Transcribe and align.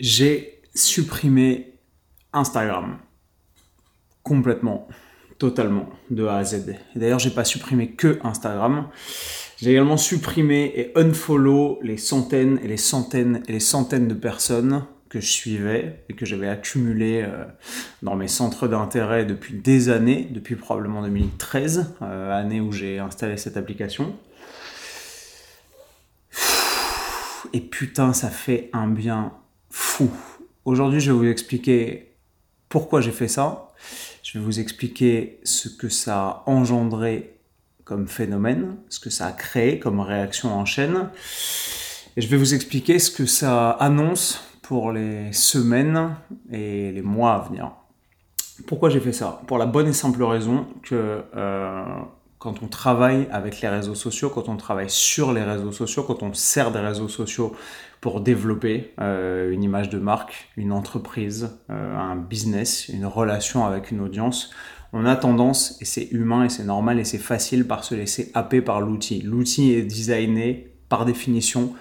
j'ai 0.00 0.62
supprimé 0.74 1.74
Instagram 2.32 2.98
complètement, 4.22 4.88
totalement, 5.38 5.88
de 6.10 6.26
A 6.26 6.38
à 6.38 6.44
Z. 6.44 6.74
D'ailleurs, 6.96 7.20
j'ai 7.20 7.30
pas 7.30 7.44
supprimé 7.44 7.92
que 7.92 8.18
Instagram. 8.24 8.88
J'ai 9.58 9.70
également 9.70 9.96
supprimé 9.96 10.72
et 10.74 10.92
unfollow 10.98 11.78
les 11.82 11.96
centaines 11.96 12.58
et 12.62 12.66
les 12.66 12.76
centaines 12.76 13.42
et 13.46 13.52
les 13.52 13.60
centaines 13.60 14.08
de 14.08 14.14
personnes 14.14 14.84
que 15.08 15.20
je 15.20 15.30
suivais 15.30 16.04
et 16.08 16.14
que 16.14 16.26
j'avais 16.26 16.48
accumulé 16.48 17.22
euh, 17.22 17.44
dans 18.02 18.16
mes 18.16 18.26
centres 18.26 18.66
d'intérêt 18.66 19.24
depuis 19.24 19.54
des 19.54 19.88
années, 19.88 20.26
depuis 20.30 20.56
probablement 20.56 21.02
2013, 21.02 21.94
euh, 22.02 22.36
année 22.36 22.60
où 22.60 22.72
j'ai 22.72 22.98
installé 22.98 23.36
cette 23.36 23.56
application. 23.56 24.16
Et 27.52 27.60
putain, 27.60 28.12
ça 28.12 28.28
fait 28.28 28.70
un 28.72 28.88
bien 28.88 29.32
fou. 29.76 30.10
Aujourd'hui, 30.64 31.00
je 31.00 31.12
vais 31.12 31.18
vous 31.18 31.26
expliquer 31.26 32.16
pourquoi 32.70 33.02
j'ai 33.02 33.12
fait 33.12 33.28
ça. 33.28 33.72
Je 34.22 34.38
vais 34.38 34.44
vous 34.44 34.58
expliquer 34.58 35.38
ce 35.44 35.68
que 35.68 35.90
ça 35.90 36.24
a 36.24 36.42
engendré 36.46 37.38
comme 37.84 38.08
phénomène, 38.08 38.76
ce 38.88 38.98
que 38.98 39.10
ça 39.10 39.26
a 39.26 39.32
créé 39.32 39.78
comme 39.78 40.00
réaction 40.00 40.52
en 40.54 40.64
chaîne. 40.64 41.10
Et 42.16 42.22
je 42.22 42.28
vais 42.28 42.38
vous 42.38 42.54
expliquer 42.54 42.98
ce 42.98 43.10
que 43.10 43.26
ça 43.26 43.70
annonce 43.70 44.42
pour 44.62 44.92
les 44.92 45.30
semaines 45.34 46.16
et 46.50 46.90
les 46.90 47.02
mois 47.02 47.34
à 47.34 47.40
venir. 47.40 47.72
Pourquoi 48.66 48.88
j'ai 48.88 49.00
fait 49.00 49.12
ça? 49.12 49.42
Pour 49.46 49.58
la 49.58 49.66
bonne 49.66 49.88
et 49.88 49.92
simple 49.92 50.22
raison 50.24 50.66
que 50.82 51.22
euh, 51.36 51.84
quand 52.46 52.62
on 52.62 52.68
travaille 52.68 53.26
avec 53.32 53.60
les 53.60 53.66
réseaux 53.66 53.96
sociaux, 53.96 54.30
quand 54.30 54.48
on 54.48 54.56
travaille 54.56 54.88
sur 54.88 55.32
les 55.32 55.42
réseaux 55.42 55.72
sociaux, 55.72 56.04
quand 56.04 56.22
on 56.22 56.32
sert 56.32 56.70
des 56.70 56.78
réseaux 56.78 57.08
sociaux 57.08 57.56
pour 58.00 58.20
développer 58.20 58.94
euh, 59.00 59.50
une 59.50 59.64
image 59.64 59.88
de 59.88 59.98
marque, 59.98 60.48
une 60.56 60.70
entreprise, 60.70 61.58
euh, 61.70 61.98
un 61.98 62.14
business, 62.14 62.88
une 62.88 63.04
relation 63.04 63.66
avec 63.66 63.90
une 63.90 64.00
audience, 64.00 64.52
on 64.92 65.06
a 65.06 65.16
tendance, 65.16 65.76
et 65.80 65.84
c'est 65.84 66.04
humain 66.12 66.44
et 66.44 66.48
c'est 66.48 66.62
normal 66.62 67.00
et 67.00 67.04
c'est 67.04 67.18
facile 67.18 67.66
par 67.66 67.82
se 67.82 67.96
laisser 67.96 68.30
happer 68.32 68.62
par 68.62 68.80
l'outil. 68.80 69.22
L'outil 69.22 69.72
est 69.72 69.82
designé 69.82 70.72
par 70.88 71.04
définition 71.04 71.74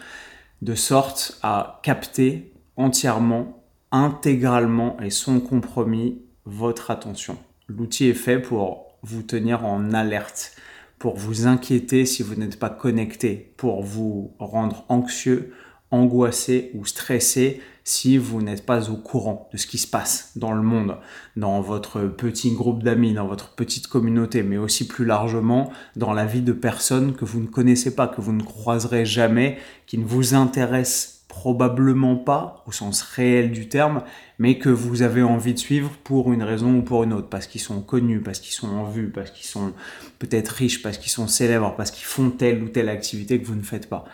de 0.63 0.73
sorte 0.73 1.38
à 1.44 1.79
capter 1.83 2.52
entièrement, 2.75 3.63
intégralement 3.91 4.97
et 5.00 5.11
sans 5.11 5.39
compromis 5.41 6.23
votre 6.45 6.89
attention. 6.89 7.38
L'outil 7.67 8.07
est 8.07 8.16
fait 8.16 8.39
pour 8.39 8.84
vous 9.05 9.23
tenir 9.23 9.65
en 9.65 9.93
alerte, 9.93 10.53
pour 10.99 11.17
vous 11.17 11.47
inquiéter 11.47 12.05
si 12.05 12.23
vous 12.23 12.35
n'êtes 12.35 12.59
pas 12.59 12.69
connecté, 12.69 13.53
pour 13.57 13.83
vous 13.83 14.33
rendre 14.39 14.85
anxieux, 14.89 15.53
angoissé 15.91 16.71
ou 16.73 16.85
stressé 16.85 17.61
si 17.83 18.17
vous 18.17 18.41
n'êtes 18.41 18.65
pas 18.65 18.89
au 18.89 18.95
courant 18.95 19.47
de 19.53 19.57
ce 19.57 19.67
qui 19.67 19.77
se 19.77 19.87
passe 19.87 20.31
dans 20.35 20.53
le 20.53 20.63
monde, 20.63 20.97
dans 21.35 21.61
votre 21.61 22.01
petit 22.01 22.51
groupe 22.51 22.81
d'amis, 22.81 23.13
dans 23.13 23.27
votre 23.27 23.53
petite 23.53 23.85
communauté, 23.85 24.41
mais 24.41 24.57
aussi 24.57 24.87
plus 24.87 25.05
largement 25.05 25.71
dans 25.95 26.11
la 26.11 26.25
vie 26.25 26.41
de 26.41 26.51
personnes 26.53 27.13
que 27.13 27.25
vous 27.25 27.39
ne 27.39 27.47
connaissez 27.47 27.93
pas, 27.93 28.07
que 28.07 28.21
vous 28.21 28.33
ne 28.33 28.41
croiserez 28.41 29.05
jamais, 29.05 29.59
qui 29.85 29.99
ne 29.99 30.05
vous 30.05 30.33
intéressent 30.33 31.14
probablement 31.36 32.16
pas 32.16 32.64
au 32.66 32.72
sens 32.72 33.02
réel 33.02 33.52
du 33.52 33.67
terme, 33.67 34.03
mais 34.39 34.58
que 34.58 34.69
vous 34.69 35.02
avez 35.02 35.22
envie 35.22 35.53
de 35.53 35.59
suivre 35.59 35.91
pour 36.05 36.31
une 36.31 36.44
raison 36.44 36.78
ou 36.78 36.81
pour 36.81 37.03
une 37.03 37.11
autre, 37.11 37.28
parce 37.28 37.45
qu'ils 37.45 37.59
sont 37.59 37.81
connus, 37.81 38.22
parce 38.22 38.39
qu'ils 38.39 38.53
sont 38.53 38.69
en 38.69 38.86
vue, 38.86 39.09
parce 39.09 39.31
qu'ils 39.31 39.45
sont 39.45 39.73
peut-être 40.17 40.47
riches, 40.47 40.81
parce 40.81 40.97
qu'ils 40.97 41.11
sont 41.11 41.28
célèbres, 41.28 41.75
parce 41.75 41.91
qu'ils 41.91 42.06
font 42.06 42.30
telle 42.30 42.63
ou 42.63 42.69
telle 42.69 42.88
activité 42.88 43.38
que 43.41 43.45
vous 43.45 43.56
ne 43.56 43.63
faites 43.63 43.89
pas. 43.89 44.06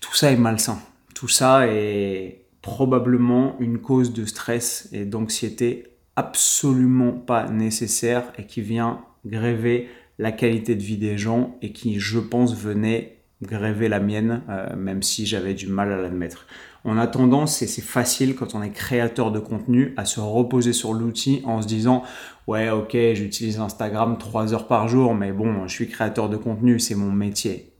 Tout 0.00 0.16
ça 0.16 0.32
est 0.32 0.36
malsain. 0.36 0.80
Tout 1.14 1.28
ça 1.28 1.68
est 1.68 2.42
probablement 2.60 3.54
une 3.60 3.78
cause 3.78 4.12
de 4.12 4.24
stress 4.24 4.88
et 4.90 5.04
d'anxiété 5.04 5.94
absolument 6.16 7.12
pas 7.12 7.48
nécessaire 7.48 8.24
et 8.36 8.46
qui 8.46 8.62
vient 8.62 9.04
gréver 9.24 9.88
la 10.18 10.32
qualité 10.32 10.74
de 10.74 10.82
vie 10.82 10.98
des 10.98 11.18
gens 11.18 11.56
et 11.62 11.72
qui, 11.72 12.00
je 12.00 12.18
pense, 12.18 12.56
venait 12.56 13.21
gréver 13.42 13.88
la 13.88 14.00
mienne, 14.00 14.42
euh, 14.48 14.74
même 14.76 15.02
si 15.02 15.26
j'avais 15.26 15.54
du 15.54 15.66
mal 15.66 15.92
à 15.92 16.00
l'admettre. 16.00 16.46
On 16.84 16.98
a 16.98 17.06
tendance, 17.06 17.62
et 17.62 17.66
c'est 17.66 17.82
facile 17.82 18.34
quand 18.34 18.54
on 18.54 18.62
est 18.62 18.70
créateur 18.70 19.30
de 19.30 19.38
contenu, 19.38 19.94
à 19.96 20.04
se 20.04 20.20
reposer 20.20 20.72
sur 20.72 20.94
l'outil 20.94 21.42
en 21.44 21.62
se 21.62 21.66
disant 21.66 22.02
ouais 22.48 22.70
ok 22.70 22.96
j'utilise 23.14 23.60
Instagram 23.60 24.18
trois 24.18 24.52
heures 24.52 24.66
par 24.66 24.88
jour, 24.88 25.14
mais 25.14 25.32
bon 25.32 25.66
je 25.68 25.74
suis 25.74 25.88
créateur 25.88 26.28
de 26.28 26.36
contenu, 26.36 26.80
c'est 26.80 26.94
mon 26.94 27.12
métier. 27.12 27.72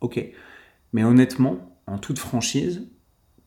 Ok. 0.00 0.24
Mais 0.92 1.04
honnêtement, 1.04 1.58
en 1.86 1.98
toute 1.98 2.18
franchise, 2.18 2.88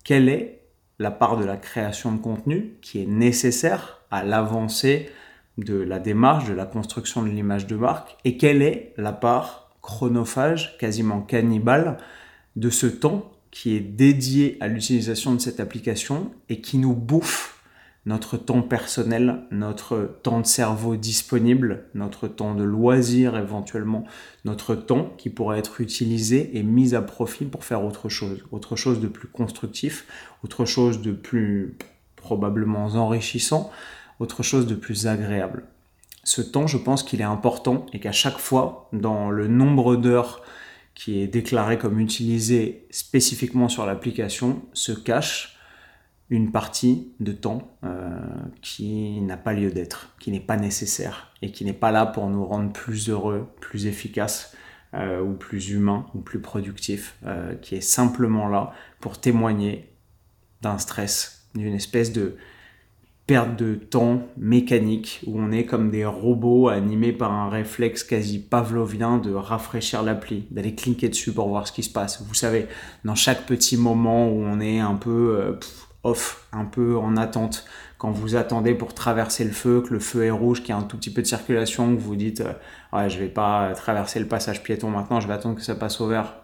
quelle 0.03 0.29
est 0.29 0.61
la 0.99 1.11
part 1.11 1.37
de 1.37 1.45
la 1.45 1.57
création 1.57 2.13
de 2.13 2.21
contenu 2.21 2.77
qui 2.81 3.01
est 3.01 3.05
nécessaire 3.05 4.01
à 4.11 4.23
l'avancée 4.23 5.09
de 5.57 5.75
la 5.75 5.99
démarche, 5.99 6.47
de 6.47 6.53
la 6.53 6.65
construction 6.65 7.23
de 7.23 7.29
l'image 7.29 7.67
de 7.67 7.75
marque, 7.75 8.17
et 8.23 8.37
quelle 8.37 8.61
est 8.61 8.93
la 8.97 9.11
part 9.11 9.64
chronophage, 9.85 10.77
quasiment 10.79 11.21
cannibale, 11.21 11.97
de 12.55 12.69
ce 12.69 12.87
temps 12.87 13.31
qui 13.51 13.75
est 13.75 13.79
dédié 13.79 14.57
à 14.59 14.67
l'utilisation 14.67 15.33
de 15.33 15.39
cette 15.39 15.59
application 15.59 16.31
et 16.49 16.59
qui 16.59 16.77
nous 16.77 16.95
bouffe 16.95 17.61
notre 18.05 18.37
temps 18.37 18.61
personnel, 18.61 19.43
notre 19.51 20.17
temps 20.23 20.39
de 20.39 20.45
cerveau 20.45 20.95
disponible, 20.95 21.85
notre 21.93 22.27
temps 22.27 22.53
de 22.53 22.63
loisir 22.63 23.37
éventuellement, 23.37 24.03
notre 24.43 24.75
temps 24.75 25.13
qui 25.17 25.29
pourrait 25.29 25.59
être 25.59 25.81
utilisé 25.81 26.57
et 26.57 26.63
mis 26.63 26.93
à 26.93 27.01
profit 27.01 27.45
pour 27.45 27.63
faire 27.63 27.83
autre 27.83 28.09
chose, 28.09 28.43
autre 28.51 28.75
chose 28.75 28.99
de 28.99 29.07
plus 29.07 29.27
constructif, 29.27 30.05
autre 30.43 30.65
chose 30.65 31.01
de 31.01 31.11
plus 31.11 31.77
probablement 32.15 32.85
enrichissant, 32.87 33.71
autre 34.19 34.43
chose 34.43 34.67
de 34.67 34.75
plus 34.75 35.07
agréable 35.07 35.63
ce 36.25 36.41
temps, 36.41 36.65
je 36.65 36.77
pense 36.77 37.03
qu'il 37.03 37.21
est 37.21 37.23
important 37.23 37.85
et 37.93 37.99
qu'à 37.99 38.11
chaque 38.11 38.39
fois, 38.39 38.89
dans 38.91 39.29
le 39.29 39.47
nombre 39.47 39.95
d'heures 39.95 40.41
qui 40.95 41.21
est 41.21 41.27
déclaré 41.27 41.77
comme 41.77 41.99
utilisé 41.99 42.87
spécifiquement 42.89 43.69
sur 43.69 43.85
l'application, 43.85 44.63
se 44.73 44.91
cache 44.91 45.59
une 46.31 46.51
partie 46.51 47.13
de 47.19 47.31
temps 47.31 47.77
euh, 47.83 48.09
qui 48.63 49.21
n'a 49.21 49.37
pas 49.37 49.53
lieu 49.53 49.69
d'être, 49.69 50.15
qui 50.19 50.31
n'est 50.31 50.39
pas 50.39 50.57
nécessaire 50.57 51.31
et 51.43 51.51
qui 51.51 51.63
n'est 51.63 51.73
pas 51.73 51.91
là 51.91 52.07
pour 52.07 52.27
nous 52.27 52.43
rendre 52.43 52.73
plus 52.73 53.09
heureux, 53.09 53.47
plus 53.61 53.85
efficaces 53.85 54.55
euh, 54.95 55.21
ou 55.21 55.33
plus 55.33 55.69
humains 55.69 56.07
ou 56.15 56.21
plus 56.21 56.41
productifs, 56.41 57.17
euh, 57.27 57.53
qui 57.55 57.75
est 57.75 57.81
simplement 57.81 58.47
là 58.47 58.73
pour 58.99 59.21
témoigner 59.21 59.93
d'un 60.61 60.79
stress, 60.79 61.47
d'une 61.53 61.75
espèce 61.75 62.11
de 62.11 62.37
perte 63.27 63.55
de 63.55 63.73
temps 63.73 64.21
mécanique 64.37 65.21
où 65.25 65.39
on 65.39 65.51
est 65.51 65.65
comme 65.65 65.89
des 65.89 66.05
robots 66.05 66.67
animés 66.67 67.11
par 67.11 67.31
un 67.31 67.49
réflexe 67.49 68.03
quasi 68.03 68.39
pavlovien 68.39 69.17
de 69.17 69.33
rafraîchir 69.33 70.03
l'appli, 70.03 70.45
d'aller 70.51 70.75
cliquer 70.75 71.09
dessus 71.09 71.31
pour 71.31 71.49
voir 71.49 71.67
ce 71.67 71.71
qui 71.71 71.81
se 71.81 71.89
passe. 71.89 72.21
Vous 72.21 72.35
savez, 72.35 72.67
dans 73.03 73.15
chaque 73.15 73.45
petit 73.47 73.77
moment 73.77 74.29
où 74.29 74.43
on 74.43 74.59
est 74.59 74.79
un 74.79 74.95
peu 74.95 75.37
euh, 75.39 75.59
off, 76.03 76.47
un 76.51 76.65
peu 76.65 76.97
en 76.97 77.17
attente, 77.17 77.65
quand 77.97 78.11
vous 78.11 78.35
attendez 78.35 78.75
pour 78.75 78.93
traverser 78.93 79.43
le 79.43 79.53
feu, 79.53 79.81
que 79.81 79.91
le 79.91 79.99
feu 79.99 80.25
est 80.25 80.31
rouge, 80.31 80.59
qu'il 80.59 80.69
y 80.69 80.73
a 80.73 80.77
un 80.77 80.83
tout 80.83 80.97
petit 80.97 81.11
peu 81.11 81.23
de 81.23 81.27
circulation, 81.27 81.95
que 81.95 82.01
vous 82.01 82.15
dites 82.15 82.41
euh, 82.41 82.53
ouais 82.93 83.09
je 83.09 83.17
vais 83.17 83.29
pas 83.29 83.73
traverser 83.73 84.19
le 84.19 84.27
passage 84.27 84.61
piéton 84.61 84.91
maintenant, 84.91 85.19
je 85.19 85.27
vais 85.27 85.33
attendre 85.33 85.55
que 85.55 85.63
ça 85.63 85.73
passe 85.73 85.99
au 85.99 86.07
vert. 86.07 86.35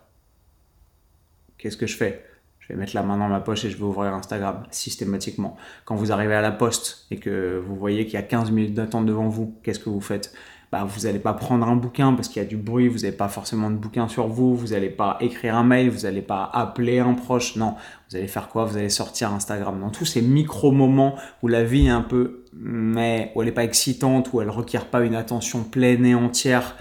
Qu'est-ce 1.59 1.77
que 1.77 1.85
je 1.85 1.95
fais? 1.95 2.25
Vais 2.71 2.77
mettre 2.77 2.95
la 2.95 3.03
main 3.03 3.17
dans 3.17 3.27
ma 3.27 3.39
poche 3.39 3.65
et 3.65 3.69
je 3.69 3.77
vais 3.77 3.83
ouvrir 3.83 4.13
Instagram 4.13 4.63
systématiquement. 4.71 5.55
Quand 5.85 5.95
vous 5.95 6.11
arrivez 6.11 6.35
à 6.35 6.41
la 6.41 6.51
poste 6.51 7.05
et 7.11 7.17
que 7.17 7.61
vous 7.65 7.75
voyez 7.75 8.05
qu'il 8.05 8.15
y 8.15 8.17
a 8.17 8.23
15 8.23 8.51
minutes 8.51 8.73
d'attente 8.73 9.05
devant 9.05 9.27
vous, 9.27 9.55
qu'est-ce 9.63 9.79
que 9.79 9.89
vous 9.89 10.01
faites? 10.01 10.33
Bah, 10.71 10.85
Vous 10.85 11.01
n'allez 11.01 11.19
pas 11.19 11.33
prendre 11.33 11.67
un 11.67 11.75
bouquin 11.75 12.13
parce 12.13 12.29
qu'il 12.29 12.41
y 12.41 12.45
a 12.45 12.47
du 12.47 12.55
bruit, 12.55 12.87
vous 12.87 12.99
n'avez 12.99 13.11
pas 13.11 13.27
forcément 13.27 13.69
de 13.69 13.75
bouquin 13.75 14.07
sur 14.07 14.27
vous, 14.27 14.55
vous 14.55 14.67
n'allez 14.67 14.89
pas 14.89 15.17
écrire 15.19 15.55
un 15.55 15.63
mail, 15.63 15.89
vous 15.89 16.01
n'allez 16.03 16.21
pas 16.21 16.49
appeler 16.53 16.99
un 16.99 17.13
proche, 17.13 17.57
non. 17.57 17.75
Vous 18.09 18.15
allez 18.15 18.27
faire 18.27 18.47
quoi? 18.47 18.63
Vous 18.63 18.77
allez 18.77 18.89
sortir 18.89 19.33
Instagram. 19.33 19.81
Dans 19.81 19.89
tous 19.89 20.05
ces 20.05 20.21
micro-moments 20.21 21.15
où 21.43 21.49
la 21.49 21.63
vie 21.63 21.87
est 21.87 21.89
un 21.89 22.01
peu, 22.01 22.45
mais 22.53 23.33
où 23.35 23.41
elle 23.41 23.49
n'est 23.49 23.53
pas 23.53 23.65
excitante, 23.65 24.31
où 24.31 24.39
elle 24.39 24.47
ne 24.47 24.53
requiert 24.53 24.85
pas 24.85 25.01
une 25.01 25.15
attention 25.15 25.63
pleine 25.63 26.05
et 26.05 26.15
entière 26.15 26.77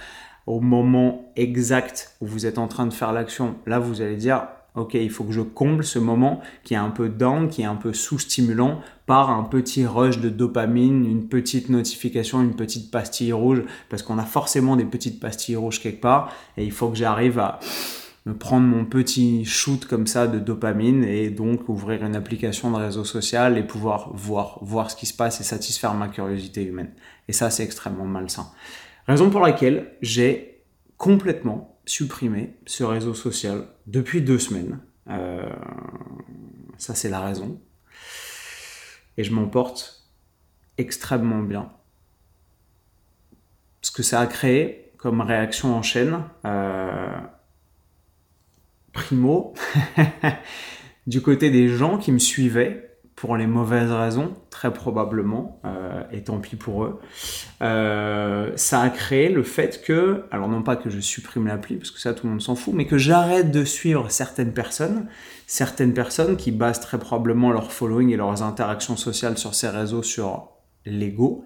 au 0.47 0.61
moment 0.61 1.33
exact 1.37 2.17
où 2.21 2.27
vous 2.27 2.47
êtes 2.47 2.59
en 2.59 2.69
train 2.69 2.87
de 2.87 2.93
faire 2.93 3.13
l'action, 3.13 3.57
là 3.67 3.79
vous 3.79 4.03
allez 4.03 4.17
dire 4.17 4.49
ok, 4.75 4.95
il 4.95 5.11
faut 5.11 5.25
que 5.25 5.33
je 5.33 5.41
comble 5.41 5.85
ce 5.85 5.99
moment 5.99 6.41
qui 6.65 6.75
est 6.75 6.79
un 6.79 6.91
peu 6.91 7.09
down, 7.09 7.49
qui 7.49 7.63
est 7.63 7.67
un 7.67 7.77
peu 7.77 7.93
sous-stimulant 7.93 8.81
par 9.07 9.31
un 9.31 9.45
petit 9.45 9.87
rush 9.87 10.19
de 10.19 10.29
dopamine, 10.29 11.05
une 11.05 11.29
petite 11.29 11.69
notification, 11.69 12.41
une 12.43 12.55
petite 12.55 12.91
pastille 12.91 13.33
rouge, 13.33 13.63
parce 13.89 14.03
qu'on 14.03 14.19
a 14.19 14.25
forcément 14.25 14.77
des 14.77 14.85
petites 14.85 15.21
pastilles 15.21 15.57
rouges 15.57 15.81
quelque 15.81 16.01
part, 16.01 16.33
et 16.57 16.65
il 16.65 16.73
faut 16.73 16.89
que 16.89 16.97
j'arrive 16.97 17.39
à 17.39 17.59
me 18.27 18.35
prendre 18.35 18.67
mon 18.67 18.85
petit 18.85 19.45
shoot 19.45 19.87
comme 19.87 20.07
ça 20.07 20.27
de 20.27 20.39
dopamine 20.39 21.05
et 21.05 21.31
donc 21.31 21.69
ouvrir 21.69 22.05
une 22.05 22.15
application 22.15 22.71
de 22.71 22.77
réseau 22.77 23.05
social 23.05 23.57
et 23.57 23.63
pouvoir 23.63 24.11
voir, 24.13 24.59
voir 24.63 24.91
ce 24.91 24.97
qui 24.97 25.07
se 25.07 25.15
passe 25.15 25.41
et 25.41 25.45
satisfaire 25.45 25.95
ma 25.95 26.09
curiosité 26.09 26.63
humaine. 26.63 26.93
Et 27.29 27.33
ça, 27.33 27.51
c'est 27.51 27.65
extrêmement 27.65 28.05
malsain. 28.05 28.47
Raison 29.09 29.31
pour 29.31 29.41
laquelle 29.41 29.93
j'ai 30.03 30.63
complètement 30.99 31.70
supprimé 31.91 32.57
ce 32.67 32.85
réseau 32.85 33.15
social 33.15 33.67
depuis 33.87 34.23
deux 34.23 34.39
semaines. 34.39 34.79
Euh, 35.09 35.53
ça, 36.79 36.95
c'est 36.95 37.09
la 37.09 37.21
raison. 37.21 37.61
et 39.17 39.25
je 39.25 39.33
m'en 39.33 39.49
porte 39.49 40.09
extrêmement 40.79 41.43
bien. 41.43 41.73
Ce 43.83 43.91
que 43.91 44.03
ça 44.03 44.21
a 44.21 44.27
créé 44.27 44.93
comme 44.99 45.21
réaction 45.21 45.75
en 45.75 45.83
chaîne, 45.83 46.23
euh, 46.45 47.19
primo, 48.93 49.55
du 51.07 51.21
côté 51.21 51.51
des 51.51 51.69
gens 51.69 51.99
qui 51.99 52.13
me 52.13 52.19
suivaient, 52.19 52.90
pour 53.21 53.37
les 53.37 53.47
mauvaises 53.47 53.93
raisons, 53.93 54.35
très 54.49 54.73
probablement, 54.73 55.61
euh, 55.67 56.03
et 56.11 56.25
tant 56.25 56.39
pis 56.39 56.57
pour 56.57 56.85
eux. 56.85 57.01
Euh, 57.61 58.51
ça 58.57 58.81
a 58.81 58.89
créé 58.89 59.29
le 59.29 59.43
fait 59.43 59.83
que, 59.83 60.25
alors 60.31 60.49
non 60.49 60.63
pas 60.63 60.75
que 60.75 60.89
je 60.89 61.01
supprime 61.01 61.47
l'appli, 61.47 61.77
parce 61.77 61.91
que 61.91 62.01
ça 62.01 62.15
tout 62.15 62.25
le 62.25 62.31
monde 62.31 62.41
s'en 62.41 62.55
fout, 62.55 62.73
mais 62.73 62.87
que 62.87 62.97
j'arrête 62.97 63.51
de 63.51 63.63
suivre 63.63 64.11
certaines 64.11 64.55
personnes, 64.55 65.07
certaines 65.47 65.93
personnes 65.93 66.39
qui 66.39 66.51
basent 66.51 66.81
très 66.81 66.99
probablement 66.99 67.53
leur 67.53 67.73
following 67.73 68.09
et 68.09 68.17
leurs 68.17 68.43
interactions 68.43 68.97
sociales 68.97 69.37
sur 69.37 69.55
ces 69.55 69.69
réseaux 69.69 70.03
sur 70.03 70.49
l'ego, 70.87 71.45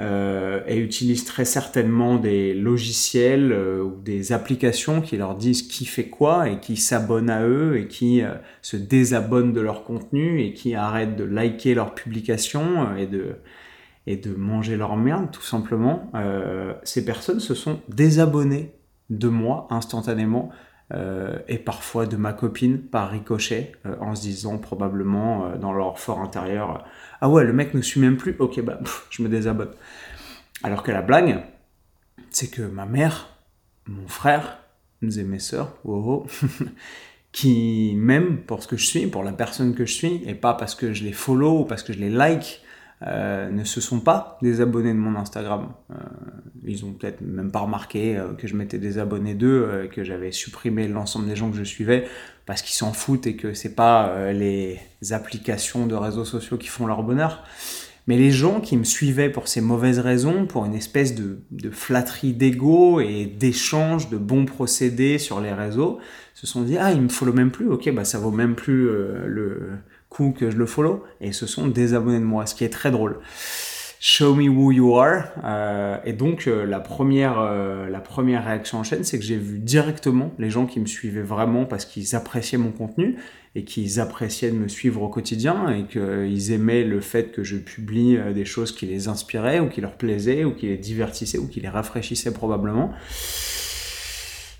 euh, 0.00 0.60
et 0.66 0.76
utilisent 0.78 1.24
très 1.24 1.44
certainement 1.44 2.16
des 2.16 2.52
logiciels 2.52 3.52
euh, 3.52 3.80
ou 3.80 4.00
des 4.02 4.32
applications 4.32 5.00
qui 5.00 5.16
leur 5.16 5.36
disent 5.36 5.62
qui 5.62 5.84
fait 5.84 6.08
quoi 6.08 6.48
et 6.48 6.58
qui 6.58 6.76
s'abonnent 6.76 7.30
à 7.30 7.46
eux 7.46 7.76
et 7.78 7.86
qui 7.86 8.20
euh, 8.20 8.34
se 8.60 8.76
désabonnent 8.76 9.52
de 9.52 9.60
leur 9.60 9.84
contenu 9.84 10.42
et 10.42 10.52
qui 10.52 10.74
arrêtent 10.74 11.14
de 11.14 11.22
liker 11.22 11.74
leurs 11.74 11.94
publications 11.94 12.96
et 12.96 13.06
de, 13.06 13.36
et 14.08 14.16
de 14.16 14.34
manger 14.34 14.76
leur 14.76 14.96
merde 14.96 15.30
tout 15.30 15.42
simplement. 15.42 16.10
ces 16.82 17.04
personnes 17.04 17.38
se 17.40 17.54
sont 17.54 17.80
désabonnées 17.88 18.72
de 19.10 19.28
moi 19.28 19.68
instantanément 19.70 20.50
euh, 20.92 21.38
et 21.48 21.56
parfois 21.56 22.04
de 22.04 22.16
ma 22.16 22.34
copine 22.34 22.78
par 22.78 23.10
ricochet 23.10 23.72
euh, 23.86 23.96
en 24.00 24.14
se 24.14 24.20
disant 24.20 24.58
probablement 24.58 25.46
euh, 25.46 25.56
dans 25.56 25.72
leur 25.72 25.98
fort 25.98 26.20
intérieur 26.20 26.84
ah 27.22 27.30
ouais 27.30 27.42
le 27.42 27.54
mec 27.54 27.72
ne 27.72 27.80
suit 27.80 28.00
même 28.00 28.18
plus. 28.18 28.36
Ok 28.38 28.60
bah 28.60 28.78
je 29.08 29.22
me 29.22 29.30
désabonne 29.30 29.70
alors 30.62 30.82
que 30.82 30.92
la 30.92 31.00
blague 31.00 31.42
c'est 32.28 32.50
que 32.50 32.60
ma 32.60 32.84
mère 32.84 33.30
mon 33.86 34.06
frère 34.08 34.58
et 35.00 35.22
mes 35.22 35.38
sœurs 35.38 35.74
oh, 35.86 36.26
oh, 36.26 36.46
qui 37.32 37.94
m'aiment 37.96 38.42
pour 38.42 38.62
ce 38.62 38.68
que 38.68 38.76
je 38.76 38.84
suis 38.84 39.06
pour 39.06 39.22
la 39.22 39.32
personne 39.32 39.74
que 39.74 39.86
je 39.86 39.92
suis 39.94 40.22
et 40.26 40.34
pas 40.34 40.52
parce 40.52 40.74
que 40.74 40.92
je 40.92 41.02
les 41.02 41.12
follow 41.12 41.60
ou 41.60 41.64
parce 41.64 41.82
que 41.82 41.94
je 41.94 41.98
les 41.98 42.10
like 42.10 42.60
euh, 43.06 43.50
ne 43.50 43.64
se 43.64 43.82
sont 43.82 44.00
pas 44.00 44.38
désabonnés 44.40 44.94
de 44.94 44.98
mon 44.98 45.16
Instagram. 45.16 45.68
Euh, 45.90 45.94
ils 46.64 46.86
ont 46.86 46.92
peut-être 46.92 47.20
même 47.20 47.50
pas 47.50 47.60
remarqué 47.60 48.16
euh, 48.16 48.32
que 48.32 48.46
je 48.46 48.56
m'étais 48.56 48.78
désabonné 48.78 49.34
d'eux, 49.34 49.88
que 49.92 50.04
j'avais 50.04 50.32
supprimé 50.32 50.88
l'ensemble 50.88 51.26
des 51.26 51.36
gens 51.36 51.50
que 51.50 51.56
je 51.56 51.64
suivais 51.64 52.06
parce 52.46 52.62
qu'ils 52.62 52.74
s'en 52.74 52.94
foutent 52.94 53.26
et 53.26 53.36
que 53.36 53.52
c'est 53.52 53.74
pas 53.74 54.32
les 54.32 54.78
applications 55.10 55.86
de 55.86 55.94
réseaux 55.94 56.24
sociaux 56.24 56.56
qui 56.56 56.68
font 56.68 56.86
leur 56.86 57.02
bonheur. 57.02 57.42
Mais 58.06 58.16
les 58.18 58.30
gens 58.30 58.60
qui 58.60 58.76
me 58.76 58.84
suivaient 58.84 59.30
pour 59.30 59.48
ces 59.48 59.62
mauvaises 59.62 59.98
raisons, 59.98 60.46
pour 60.46 60.66
une 60.66 60.74
espèce 60.74 61.14
de, 61.14 61.38
de 61.50 61.70
flatterie 61.70 62.34
d'ego 62.34 63.00
et 63.00 63.24
d'échange 63.24 64.10
de 64.10 64.18
bons 64.18 64.44
procédés 64.44 65.18
sur 65.18 65.40
les 65.40 65.54
réseaux, 65.54 65.98
se 66.34 66.46
sont 66.46 66.62
dit 66.62 66.76
ah 66.78 66.92
il 66.92 67.00
me 67.00 67.08
follow 67.08 67.32
même 67.32 67.50
plus, 67.50 67.68
ok 67.68 67.90
bah 67.94 68.04
ça 68.04 68.18
vaut 68.18 68.30
même 68.30 68.54
plus 68.54 68.84
le 68.84 69.78
que 70.32 70.50
je 70.50 70.56
le 70.56 70.66
follow 70.66 71.02
et 71.20 71.32
se 71.32 71.46
sont 71.46 71.66
désabonnés 71.66 72.20
de 72.20 72.24
moi, 72.24 72.46
ce 72.46 72.54
qui 72.54 72.64
est 72.64 72.72
très 72.72 72.90
drôle. 72.90 73.18
Show 74.06 74.34
me 74.34 74.50
who 74.50 74.70
you 74.70 74.98
are. 74.98 75.28
Euh, 75.44 75.96
et 76.04 76.12
donc 76.12 76.46
euh, 76.46 76.66
la 76.66 76.78
première 76.78 77.38
euh, 77.38 77.88
la 77.88 78.00
première 78.00 78.44
réaction 78.44 78.78
en 78.78 78.82
chaîne, 78.84 79.02
c'est 79.02 79.18
que 79.18 79.24
j'ai 79.24 79.38
vu 79.38 79.58
directement 79.58 80.30
les 80.38 80.50
gens 80.50 80.66
qui 80.66 80.78
me 80.78 80.84
suivaient 80.84 81.22
vraiment 81.22 81.64
parce 81.64 81.86
qu'ils 81.86 82.14
appréciaient 82.14 82.58
mon 82.58 82.70
contenu 82.70 83.16
et 83.54 83.64
qu'ils 83.64 84.00
appréciaient 84.00 84.50
de 84.50 84.58
me 84.58 84.68
suivre 84.68 85.00
au 85.00 85.08
quotidien 85.08 85.70
et 85.70 85.84
qu'ils 85.84 86.52
aimaient 86.52 86.84
le 86.84 87.00
fait 87.00 87.32
que 87.32 87.42
je 87.42 87.56
publie 87.56 88.18
des 88.34 88.44
choses 88.44 88.72
qui 88.72 88.84
les 88.84 89.08
inspiraient 89.08 89.60
ou 89.60 89.70
qui 89.70 89.80
leur 89.80 89.96
plaisaient 89.96 90.44
ou 90.44 90.52
qui 90.52 90.66
les 90.66 90.76
divertissaient 90.76 91.38
ou 91.38 91.48
qui 91.48 91.60
les 91.60 91.68
rafraîchissaient 91.70 92.34
probablement 92.34 92.92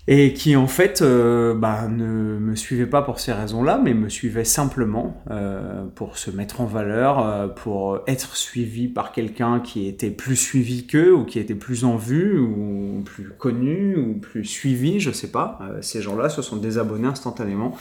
et 0.06 0.34
qui 0.34 0.54
en 0.54 0.66
fait 0.66 1.00
euh, 1.00 1.54
bah, 1.54 1.88
ne 1.88 2.38
me 2.38 2.54
suivait 2.56 2.86
pas 2.86 3.00
pour 3.00 3.20
ces 3.20 3.32
raisons-là, 3.32 3.80
mais 3.82 3.94
me 3.94 4.10
suivait 4.10 4.44
simplement 4.44 5.22
euh, 5.30 5.86
pour 5.94 6.18
se 6.18 6.30
mettre 6.30 6.60
en 6.60 6.66
valeur, 6.66 7.26
euh, 7.26 7.48
pour 7.48 8.00
être 8.06 8.36
suivi 8.36 8.88
par 8.88 9.12
quelqu'un 9.12 9.60
qui 9.60 9.88
était 9.88 10.10
plus 10.10 10.36
suivi 10.36 10.86
qu'eux, 10.86 11.14
ou 11.14 11.24
qui 11.24 11.38
était 11.38 11.54
plus 11.54 11.84
en 11.84 11.96
vue, 11.96 12.38
ou 12.38 13.02
plus 13.02 13.30
connu, 13.30 13.96
ou 13.96 14.14
plus 14.18 14.44
suivi, 14.44 15.00
je 15.00 15.10
sais 15.10 15.30
pas. 15.30 15.58
Ces 15.80 16.02
gens-là 16.02 16.28
se 16.28 16.42
sont 16.42 16.56
désabonnés 16.56 17.08
instantanément 17.08 17.74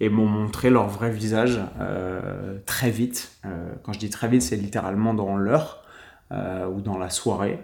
et 0.00 0.10
m'ont 0.10 0.26
montré 0.26 0.68
leur 0.68 0.88
vrai 0.88 1.10
visage 1.10 1.60
très 2.66 2.90
vite. 2.90 3.32
quand 3.82 3.92
je 3.92 3.98
dis 3.98 4.10
très 4.10 4.28
vite, 4.28 4.42
c'est 4.42 4.56
littéralement 4.56 5.14
dans 5.14 5.36
l'heure 5.36 5.82
ou 6.30 6.80
dans 6.80 6.98
la 6.98 7.10
soirée, 7.10 7.58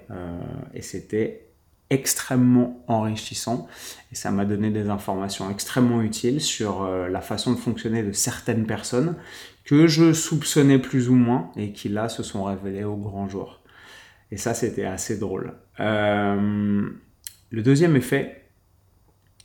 et 0.75 0.83
c'était 0.83 1.46
extrêmement 1.91 2.85
enrichissant 2.89 3.69
et 4.11 4.17
ça 4.17 4.31
m'a 4.31 4.45
donné 4.45 4.71
des 4.71 4.89
informations 4.89 5.51
extrêmement 5.51 6.03
utiles 6.03 6.41
sur 6.41 6.83
euh, 6.83 7.09
la 7.09 7.21
façon 7.21 7.53
de 7.53 7.59
fonctionner 7.59 8.03
de 8.03 8.13
certaines 8.13 8.67
personnes 8.67 9.15
que 9.65 9.87
je 9.87 10.13
soupçonnais 10.13 10.79
plus 10.79 11.09
ou 11.09 11.15
moins 11.15 11.51
et 11.57 11.73
qui 11.73 11.89
là 11.89 12.09
se 12.09 12.23
sont 12.23 12.45
révélées 12.45 12.85
au 12.85 12.97
grand 12.97 13.29
jour. 13.29 13.61
Et 14.33 14.37
ça 14.37 14.55
c'était 14.55 14.85
assez 14.85 15.19
drôle. 15.19 15.55
Euh, 15.79 16.89
le 17.51 17.63
deuxième 17.63 17.95
effet, 17.95 18.49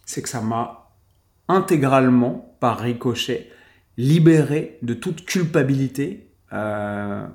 c'est 0.05 0.21
que 0.21 0.29
ça 0.29 0.41
m'a 0.41 0.91
intégralement, 1.47 2.55
par 2.59 2.79
ricochet, 2.79 3.49
libéré 3.97 4.79
de 4.81 4.93
toute 4.93 5.25
culpabilité 5.25 6.31
euh, 6.53 7.25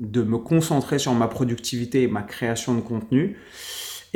de 0.00 0.22
me 0.22 0.38
concentrer 0.38 0.98
sur 0.98 1.14
ma 1.14 1.28
productivité 1.28 2.02
et 2.02 2.08
ma 2.08 2.22
création 2.22 2.74
de 2.74 2.80
contenu 2.80 3.36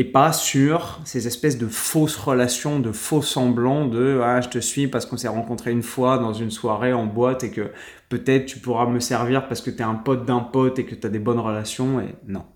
et 0.00 0.04
pas 0.04 0.32
sur 0.32 0.98
ces 1.04 1.26
espèces 1.26 1.58
de 1.58 1.66
fausses 1.66 2.16
relations, 2.16 2.80
de 2.80 2.90
faux 2.90 3.20
semblants 3.20 3.84
de 3.84 4.18
ah 4.24 4.40
je 4.40 4.48
te 4.48 4.58
suis 4.58 4.88
parce 4.88 5.04
qu'on 5.04 5.18
s'est 5.18 5.28
rencontré 5.28 5.72
une 5.72 5.82
fois 5.82 6.16
dans 6.16 6.32
une 6.32 6.50
soirée 6.50 6.94
en 6.94 7.04
boîte 7.04 7.44
et 7.44 7.50
que 7.50 7.70
peut-être 8.08 8.46
tu 8.46 8.60
pourras 8.60 8.86
me 8.86 8.98
servir 8.98 9.46
parce 9.46 9.60
que 9.60 9.68
tu 9.68 9.80
es 9.80 9.82
un 9.82 9.96
pote 9.96 10.24
d'un 10.24 10.40
pote 10.40 10.78
et 10.78 10.86
que 10.86 10.94
tu 10.94 11.06
as 11.06 11.10
des 11.10 11.18
bonnes 11.18 11.38
relations 11.38 12.00
et 12.00 12.14
non. 12.26 12.46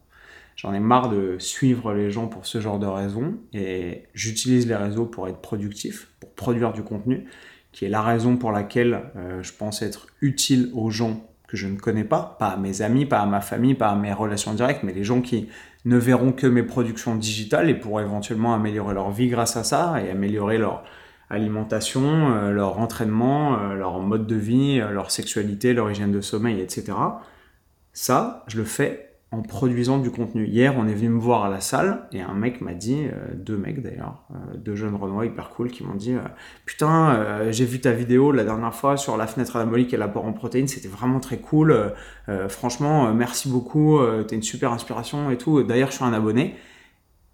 J'en 0.57 0.73
ai 0.73 0.81
marre 0.81 1.11
de 1.11 1.37
suivre 1.39 1.93
les 1.93 2.11
gens 2.11 2.29
pour 2.29 2.47
ce 2.47 2.63
genre 2.63 2.79
de 2.79 2.87
raisons 2.87 3.35
et 3.53 4.05
j'utilise 4.15 4.67
les 4.67 4.77
réseaux 4.77 5.05
pour 5.05 5.29
être 5.29 5.43
productif, 5.43 6.09
pour 6.21 6.31
produire 6.31 6.73
du 6.73 6.83
contenu, 6.83 7.27
qui 7.73 7.85
est 7.85 7.91
la 7.91 8.01
raison 8.01 8.39
pour 8.39 8.53
laquelle 8.53 9.03
euh, 9.17 9.43
je 9.43 9.53
pense 9.53 9.83
être 9.83 10.07
utile 10.23 10.71
aux 10.73 10.89
gens 10.89 11.29
que 11.47 11.59
je 11.59 11.67
ne 11.67 11.77
connais 11.77 12.05
pas, 12.05 12.37
pas 12.39 12.49
à 12.49 12.57
mes 12.57 12.81
amis, 12.81 13.05
pas 13.05 13.21
à 13.21 13.27
ma 13.27 13.43
famille, 13.43 13.75
pas 13.75 13.89
à 13.89 13.97
mes 13.97 14.15
relations 14.15 14.55
directes, 14.55 14.83
mais 14.83 14.95
les 14.95 15.05
gens 15.05 15.21
qui 15.21 15.51
ne 15.85 15.97
verront 15.97 16.33
que 16.33 16.47
mes 16.47 16.63
productions 16.63 17.15
digitales 17.15 17.69
et 17.69 17.75
pourront 17.75 18.01
éventuellement 18.01 18.55
améliorer 18.55 18.95
leur 18.95 19.11
vie 19.11 19.29
grâce 19.29 19.57
à 19.57 19.65
ça 19.65 20.03
et 20.03 20.11
améliorer 20.11 20.59
leur 20.59 20.85
alimentation, 21.31 22.33
euh, 22.33 22.51
leur 22.51 22.79
entraînement, 22.79 23.59
euh, 23.59 23.75
leur 23.75 24.01
mode 24.01 24.27
de 24.27 24.37
vie, 24.37 24.81
euh, 24.81 24.91
leur 24.91 25.11
sexualité, 25.11 25.73
leur 25.75 25.91
hygiène 25.91 26.13
de 26.13 26.21
sommeil, 26.21 26.61
etc. 26.61 26.93
Ça, 27.93 28.45
je 28.47 28.59
le 28.59 28.65
fais 28.65 29.14
en 29.35 29.43
produisant 29.43 29.99
du 29.99 30.11
contenu. 30.11 30.47
Hier, 30.47 30.75
on 30.79 30.87
est 30.87 30.95
venu 30.95 31.09
me 31.09 31.19
voir 31.19 31.45
à 31.45 31.49
la 31.49 31.61
salle 31.61 32.07
et 32.13 32.21
un 32.21 32.35
mec 32.35 32.61
m'a 32.61 32.75
dit, 32.75 33.05
euh, 33.05 33.35
deux 33.35 33.57
mecs 33.57 33.83
d'ailleurs, 33.83 34.25
euh, 34.31 34.57
deux 34.57 34.77
jeunes 34.77 34.95
Renois 34.95 35.27
hyper 35.27 35.51
cool 35.51 35.71
qui 35.71 35.83
m'ont 35.85 35.95
dit 35.95 36.15
euh, 36.15 36.21
Putain, 36.65 37.51
j'ai 37.51 37.65
vu 37.65 37.81
ta 37.81 37.93
vidéo 37.93 38.33
la 38.33 38.45
dernière 38.45 38.75
fois 38.75 38.97
sur 38.97 39.17
la 39.17 39.27
fenêtre 39.27 39.57
anabolique 39.57 39.93
et 39.93 39.97
l'apport 39.97 40.25
en 40.25 40.33
protéines, 40.33 40.69
c'était 40.69 40.89
vraiment 40.89 41.21
très 41.21 41.39
cool. 41.39 41.93
franchement, 42.49 43.13
merci 43.13 43.49
beaucoup, 43.49 44.01
t'es 44.27 44.37
une 44.37 44.43
super 44.43 44.73
inspiration 44.73 45.31
et 45.31 45.39
tout. 45.39 45.63
D'ailleurs, 45.63 45.91
je 45.91 45.97
suis 45.97 46.05
un 46.05 46.13
abonné. 46.13 46.55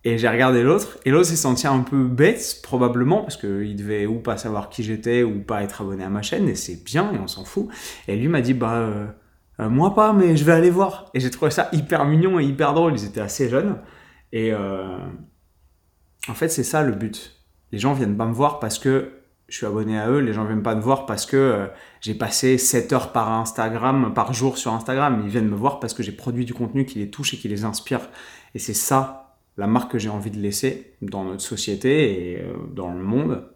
Et 0.03 0.17
j'ai 0.17 0.29
regardé 0.29 0.63
l'autre, 0.63 0.99
et 1.05 1.11
l'autre 1.11 1.27
s'est 1.27 1.37
senti 1.37 1.67
un 1.67 1.81
peu 1.81 2.05
bête, 2.05 2.61
probablement, 2.63 3.21
parce 3.21 3.37
qu'il 3.37 3.77
devait 3.77 4.07
ou 4.07 4.19
pas 4.19 4.39
savoir 4.39 4.71
qui 4.71 4.83
j'étais, 4.83 5.23
ou 5.23 5.41
pas 5.41 5.63
être 5.63 5.83
abonné 5.83 6.03
à 6.03 6.09
ma 6.09 6.23
chaîne, 6.23 6.49
et 6.49 6.55
c'est 6.55 6.83
bien, 6.83 7.13
et 7.13 7.19
on 7.19 7.27
s'en 7.27 7.45
fout. 7.45 7.69
Et 8.09 8.17
lui 8.17 8.29
m'a 8.29 8.41
dit, 8.41 8.55
bah, 8.55 8.89
euh, 9.61 9.69
moi 9.69 9.95
pas, 9.95 10.13
mais 10.13 10.37
je 10.37 10.45
vais 10.45 10.53
aller 10.53 10.71
voir. 10.71 11.11
Et 11.15 11.21
j'ai 11.21 11.31
trouvé 11.31 11.51
ça 11.51 11.69
hyper 11.73 12.05
mignon 12.07 12.41
et 12.41 12.45
hyper 12.45 12.73
drôle. 12.73 12.95
Ils 12.95 13.05
étaient 13.05 13.21
assez 13.21 13.49
jeunes. 13.49 13.79
Et 14.33 14.53
euh, 14.53 14.99
en 16.29 16.35
fait, 16.35 16.49
c'est 16.49 16.65
ça 16.65 16.83
le 16.83 16.93
but. 16.93 17.37
Les 17.73 17.79
gens 17.79 17.93
viennent 17.93 18.17
pas 18.17 18.27
me 18.27 18.33
voir 18.33 18.59
parce 18.59 18.79
que 18.79 19.13
je 19.49 19.57
suis 19.57 19.67
abonné 19.67 19.99
à 19.99 20.09
eux. 20.09 20.21
Les 20.21 20.33
gens 20.33 20.45
viennent 20.45 20.63
pas 20.63 20.75
me 20.75 20.81
voir 20.81 21.05
parce 21.05 21.27
que 21.27 21.37
euh, 21.37 21.67
j'ai 22.01 22.15
passé 22.15 22.57
7 22.57 22.93
heures 22.93 23.13
par 23.13 23.31
Instagram, 23.33 24.15
par 24.15 24.33
jour 24.33 24.57
sur 24.57 24.73
Instagram. 24.73 25.21
Ils 25.25 25.31
viennent 25.31 25.49
me 25.49 25.57
voir 25.57 25.79
parce 25.79 25.93
que 25.93 26.03
j'ai 26.03 26.13
produit 26.13 26.45
du 26.47 26.55
contenu 26.55 26.87
qui 26.87 26.99
les 26.99 27.11
touche 27.11 27.35
et 27.35 27.37
qui 27.37 27.49
les 27.49 27.65
inspire. 27.65 28.01
Et 28.55 28.59
c'est 28.59 28.75
ça 28.75 29.37
la 29.59 29.67
marque 29.67 29.93
que 29.93 29.99
j'ai 29.99 30.09
envie 30.09 30.31
de 30.31 30.39
laisser 30.39 30.95
dans 31.03 31.25
notre 31.25 31.43
société 31.43 32.33
et 32.33 32.45
dans 32.75 32.91
le 32.91 33.03
monde. 33.03 33.47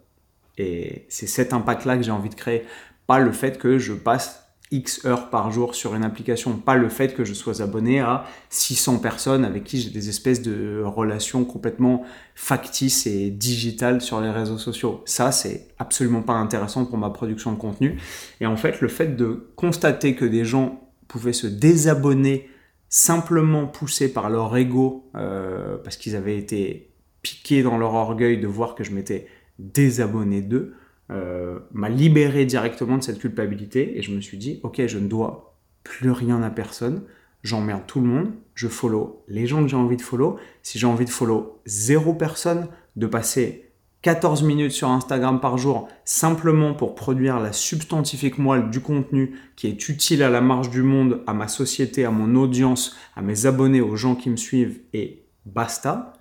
Et 0.58 1.06
c'est 1.08 1.26
cet 1.26 1.54
impact-là 1.54 1.96
que 1.96 2.02
j'ai 2.02 2.10
envie 2.10 2.28
de 2.28 2.34
créer. 2.34 2.64
Pas 3.06 3.20
le 3.20 3.32
fait 3.32 3.58
que 3.58 3.78
je 3.78 3.94
passe 3.94 4.43
X 4.74 5.04
heures 5.06 5.30
par 5.30 5.52
jour 5.52 5.74
sur 5.74 5.94
une 5.94 6.02
application, 6.02 6.56
pas 6.56 6.74
le 6.74 6.88
fait 6.88 7.14
que 7.14 7.24
je 7.24 7.32
sois 7.32 7.62
abonné 7.62 8.00
à 8.00 8.24
600 8.50 8.98
personnes 8.98 9.44
avec 9.44 9.62
qui 9.62 9.80
j'ai 9.80 9.90
des 9.90 10.08
espèces 10.08 10.42
de 10.42 10.82
relations 10.84 11.44
complètement 11.44 12.02
factices 12.34 13.06
et 13.06 13.30
digitales 13.30 14.00
sur 14.00 14.20
les 14.20 14.30
réseaux 14.30 14.58
sociaux. 14.58 15.02
Ça, 15.04 15.30
c'est 15.30 15.68
absolument 15.78 16.22
pas 16.22 16.32
intéressant 16.32 16.84
pour 16.84 16.98
ma 16.98 17.10
production 17.10 17.52
de 17.52 17.56
contenu. 17.56 18.00
Et 18.40 18.46
en 18.46 18.56
fait, 18.56 18.80
le 18.80 18.88
fait 18.88 19.16
de 19.16 19.52
constater 19.54 20.16
que 20.16 20.24
des 20.24 20.44
gens 20.44 20.90
pouvaient 21.06 21.32
se 21.32 21.46
désabonner 21.46 22.48
simplement 22.88 23.66
poussés 23.66 24.12
par 24.12 24.28
leur 24.28 24.56
ego, 24.56 25.08
euh, 25.14 25.76
parce 25.84 25.96
qu'ils 25.96 26.16
avaient 26.16 26.36
été 26.36 26.90
piqués 27.22 27.62
dans 27.62 27.78
leur 27.78 27.94
orgueil 27.94 28.38
de 28.40 28.46
voir 28.48 28.74
que 28.74 28.82
je 28.82 28.90
m'étais 28.90 29.28
désabonné 29.58 30.42
d'eux, 30.42 30.74
euh, 31.10 31.58
m'a 31.72 31.88
libéré 31.88 32.44
directement 32.46 32.96
de 32.96 33.02
cette 33.02 33.18
culpabilité 33.18 33.98
et 33.98 34.02
je 34.02 34.12
me 34.12 34.20
suis 34.20 34.38
dit, 34.38 34.60
ok, 34.62 34.86
je 34.86 34.98
ne 34.98 35.08
dois 35.08 35.58
plus 35.82 36.10
rien 36.10 36.42
à 36.42 36.50
personne, 36.50 37.02
j'emmerde 37.42 37.82
tout 37.86 38.00
le 38.00 38.06
monde, 38.06 38.32
je 38.54 38.68
follow 38.68 39.22
les 39.28 39.46
gens 39.46 39.62
que 39.62 39.68
j'ai 39.68 39.76
envie 39.76 39.96
de 39.96 40.02
follow. 40.02 40.38
Si 40.62 40.78
j'ai 40.78 40.86
envie 40.86 41.04
de 41.04 41.10
follow 41.10 41.60
zéro 41.66 42.14
personne, 42.14 42.68
de 42.96 43.06
passer 43.06 43.72
14 44.02 44.42
minutes 44.42 44.72
sur 44.72 44.90
Instagram 44.90 45.40
par 45.40 45.58
jour 45.58 45.88
simplement 46.04 46.74
pour 46.74 46.94
produire 46.94 47.40
la 47.40 47.52
substantifique 47.52 48.38
moelle 48.38 48.70
du 48.70 48.80
contenu 48.80 49.34
qui 49.56 49.66
est 49.66 49.88
utile 49.88 50.22
à 50.22 50.30
la 50.30 50.40
marge 50.40 50.70
du 50.70 50.82
monde, 50.82 51.22
à 51.26 51.34
ma 51.34 51.48
société, 51.48 52.04
à 52.04 52.10
mon 52.10 52.34
audience, 52.34 52.96
à 53.16 53.22
mes 53.22 53.46
abonnés, 53.46 53.80
aux 53.80 53.96
gens 53.96 54.14
qui 54.14 54.30
me 54.30 54.36
suivent 54.36 54.80
et 54.92 55.24
basta, 55.46 56.12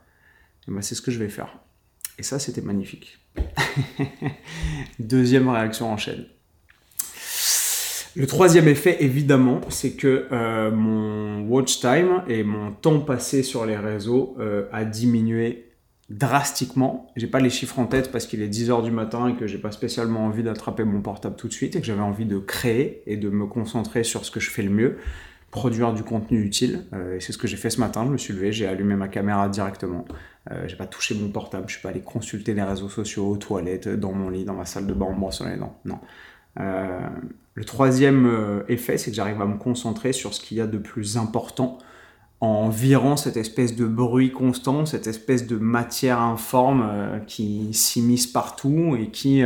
eh 0.67 0.71
ben, 0.71 0.81
c'est 0.81 0.95
ce 0.95 1.01
que 1.01 1.11
je 1.11 1.19
vais 1.19 1.29
faire. 1.29 1.59
Et 2.17 2.23
ça, 2.23 2.39
c'était 2.39 2.61
magnifique. 2.61 3.22
Deuxième 4.99 5.49
réaction 5.49 5.91
en 5.91 5.97
chaîne. 5.97 6.25
Le 8.15 8.27
troisième 8.27 8.67
effet, 8.67 9.03
évidemment, 9.03 9.61
c'est 9.69 9.93
que 9.93 10.27
euh, 10.31 10.69
mon 10.69 11.41
watch 11.47 11.79
time 11.79 12.21
et 12.27 12.43
mon 12.43 12.71
temps 12.71 12.99
passé 12.99 13.41
sur 13.41 13.65
les 13.65 13.75
réseaux 13.75 14.35
euh, 14.39 14.65
a 14.71 14.85
diminué 14.85 15.71
drastiquement. 16.11 17.11
J'ai 17.15 17.25
pas 17.25 17.39
les 17.39 17.49
chiffres 17.49 17.79
en 17.79 17.87
tête 17.87 18.11
parce 18.11 18.27
qu'il 18.27 18.43
est 18.43 18.49
10h 18.49 18.83
du 18.83 18.91
matin 18.91 19.29
et 19.29 19.33
que 19.35 19.47
j'ai 19.47 19.57
pas 19.57 19.71
spécialement 19.71 20.25
envie 20.25 20.43
d'attraper 20.43 20.83
mon 20.83 21.01
portable 21.01 21.35
tout 21.35 21.47
de 21.47 21.53
suite 21.53 21.75
et 21.75 21.79
que 21.79 21.87
j'avais 21.87 22.01
envie 22.01 22.25
de 22.25 22.37
créer 22.37 23.01
et 23.07 23.17
de 23.17 23.29
me 23.29 23.47
concentrer 23.47 24.03
sur 24.03 24.25
ce 24.25 24.29
que 24.29 24.39
je 24.39 24.51
fais 24.51 24.61
le 24.61 24.69
mieux, 24.69 24.97
produire 25.53 25.93
du 25.93 26.03
contenu 26.03 26.41
utile. 26.41 26.83
Euh, 26.93 27.15
et 27.15 27.19
c'est 27.19 27.31
ce 27.31 27.37
que 27.37 27.47
j'ai 27.47 27.57
fait 27.57 27.69
ce 27.69 27.79
matin. 27.79 28.03
Je 28.05 28.09
me 28.09 28.17
suis 28.17 28.33
levé, 28.33 28.51
j'ai 28.51 28.65
allumé 28.65 28.95
ma 28.95 29.07
caméra 29.07 29.47
directement. 29.47 30.03
Euh, 30.51 30.67
j'ai 30.67 30.75
pas 30.75 30.87
touché 30.87 31.13
mon 31.15 31.29
portable, 31.29 31.65
je 31.67 31.73
suis 31.73 31.81
pas 31.81 31.89
allé 31.89 32.01
consulter 32.01 32.55
les 32.55 32.63
réseaux 32.63 32.89
sociaux, 32.89 33.29
aux 33.29 33.37
toilettes, 33.37 33.87
dans 33.87 34.11
mon 34.11 34.29
lit, 34.29 34.45
dans 34.45 34.55
ma 34.55 34.65
salle 34.65 34.87
de 34.87 34.93
bain, 34.93 35.05
en 35.05 35.13
brossant 35.13 35.47
les 35.47 35.57
dents. 35.57 35.79
Non. 35.85 35.99
Euh, 36.59 37.07
le 37.53 37.65
troisième 37.65 38.25
euh, 38.25 38.63
effet, 38.67 38.97
c'est 38.97 39.11
que 39.11 39.15
j'arrive 39.15 39.39
à 39.41 39.45
me 39.45 39.57
concentrer 39.57 40.11
sur 40.11 40.33
ce 40.33 40.41
qu'il 40.41 40.57
y 40.57 40.61
a 40.61 40.67
de 40.67 40.79
plus 40.79 41.17
important 41.17 41.77
en 42.41 42.67
virant 42.67 43.15
cette 43.15 43.37
espèce 43.37 43.75
de 43.75 43.85
bruit 43.85 44.31
constant, 44.31 44.87
cette 44.87 45.07
espèce 45.07 45.47
de 45.47 45.55
matière 45.55 46.19
informe 46.19 47.21
qui 47.25 47.73
s'immisce 47.73 48.27
partout 48.27 48.97
et 48.99 49.11
qui, 49.11 49.43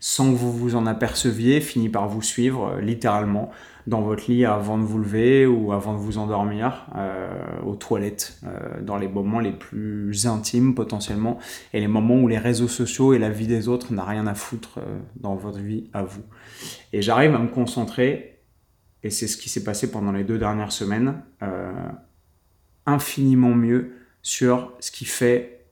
sans 0.00 0.32
que 0.32 0.36
vous 0.38 0.50
vous 0.50 0.74
en 0.74 0.86
aperceviez, 0.86 1.60
finit 1.60 1.90
par 1.90 2.08
vous 2.08 2.22
suivre 2.22 2.78
littéralement 2.80 3.50
dans 3.88 4.02
votre 4.02 4.30
lit 4.30 4.44
avant 4.44 4.76
de 4.76 4.82
vous 4.82 4.98
lever 4.98 5.46
ou 5.46 5.72
avant 5.72 5.94
de 5.94 5.98
vous 5.98 6.18
endormir, 6.18 6.86
aux 7.64 7.74
toilettes, 7.74 8.38
dans 8.82 8.98
les 8.98 9.08
moments 9.08 9.40
les 9.40 9.52
plus 9.52 10.26
intimes 10.26 10.74
potentiellement, 10.74 11.38
et 11.72 11.80
les 11.80 11.88
moments 11.88 12.16
où 12.16 12.28
les 12.28 12.36
réseaux 12.36 12.68
sociaux 12.68 13.14
et 13.14 13.18
la 13.18 13.30
vie 13.30 13.46
des 13.46 13.66
autres 13.66 13.94
n'a 13.94 14.04
rien 14.04 14.26
à 14.26 14.34
foutre 14.34 14.78
dans 15.16 15.36
votre 15.36 15.58
vie 15.58 15.88
à 15.94 16.02
vous. 16.02 16.22
Et 16.92 17.00
j'arrive 17.00 17.34
à 17.34 17.38
me 17.38 17.48
concentrer, 17.48 18.42
et 19.02 19.08
c'est 19.08 19.26
ce 19.26 19.38
qui 19.38 19.48
s'est 19.48 19.64
passé 19.64 19.90
pendant 19.90 20.12
les 20.12 20.24
deux 20.24 20.38
dernières 20.38 20.72
semaines, 20.72 21.22
infiniment 22.84 23.54
mieux 23.54 23.92
sur 24.20 24.74
ce 24.80 24.90
qui 24.90 25.06
fait 25.06 25.64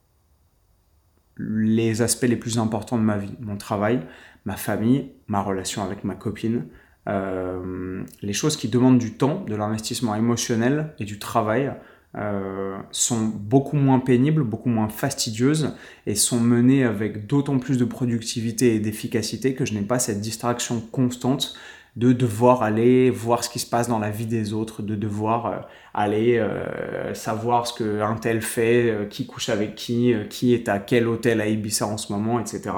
les 1.36 2.00
aspects 2.00 2.22
les 2.24 2.36
plus 2.36 2.58
importants 2.58 2.96
de 2.96 3.02
ma 3.02 3.18
vie, 3.18 3.34
mon 3.40 3.58
travail, 3.58 4.00
ma 4.46 4.56
famille, 4.56 5.12
ma 5.26 5.42
relation 5.42 5.82
avec 5.84 6.02
ma 6.02 6.14
copine, 6.14 6.56
euh, 6.56 6.85
les 7.06 8.32
choses 8.32 8.56
qui 8.56 8.68
demandent 8.68 8.98
du 8.98 9.12
temps, 9.14 9.44
de 9.46 9.54
l'investissement 9.54 10.14
émotionnel 10.14 10.92
et 10.98 11.04
du 11.04 11.18
travail 11.18 11.72
euh, 12.16 12.78
sont 12.92 13.20
beaucoup 13.20 13.76
moins 13.76 13.98
pénibles, 13.98 14.42
beaucoup 14.42 14.70
moins 14.70 14.88
fastidieuses 14.88 15.74
et 16.06 16.14
sont 16.14 16.40
menées 16.40 16.82
avec 16.82 17.26
d'autant 17.26 17.58
plus 17.58 17.76
de 17.76 17.84
productivité 17.84 18.74
et 18.74 18.80
d'efficacité 18.80 19.54
que 19.54 19.66
je 19.66 19.74
n'ai 19.74 19.82
pas 19.82 19.98
cette 19.98 20.22
distraction 20.22 20.80
constante 20.80 21.54
de 21.96 22.12
devoir 22.12 22.62
aller 22.62 23.10
voir 23.10 23.44
ce 23.44 23.50
qui 23.50 23.58
se 23.58 23.66
passe 23.66 23.88
dans 23.88 23.98
la 23.98 24.10
vie 24.10 24.26
des 24.26 24.54
autres, 24.54 24.82
de 24.82 24.94
devoir 24.94 25.46
euh, 25.46 25.56
aller 25.92 26.38
euh, 26.38 27.12
savoir 27.12 27.66
ce 27.66 27.74
que 27.74 28.00
un 28.00 28.14
tel 28.16 28.40
fait, 28.40 28.90
euh, 28.90 29.04
qui 29.04 29.26
couche 29.26 29.50
avec 29.50 29.74
qui, 29.74 30.14
qui 30.30 30.54
est 30.54 30.70
à 30.70 30.78
quel 30.78 31.08
hôtel 31.08 31.40
à 31.42 31.46
Ibiza 31.46 31.86
en 31.86 31.98
ce 31.98 32.12
moment, 32.12 32.40
etc. 32.40 32.70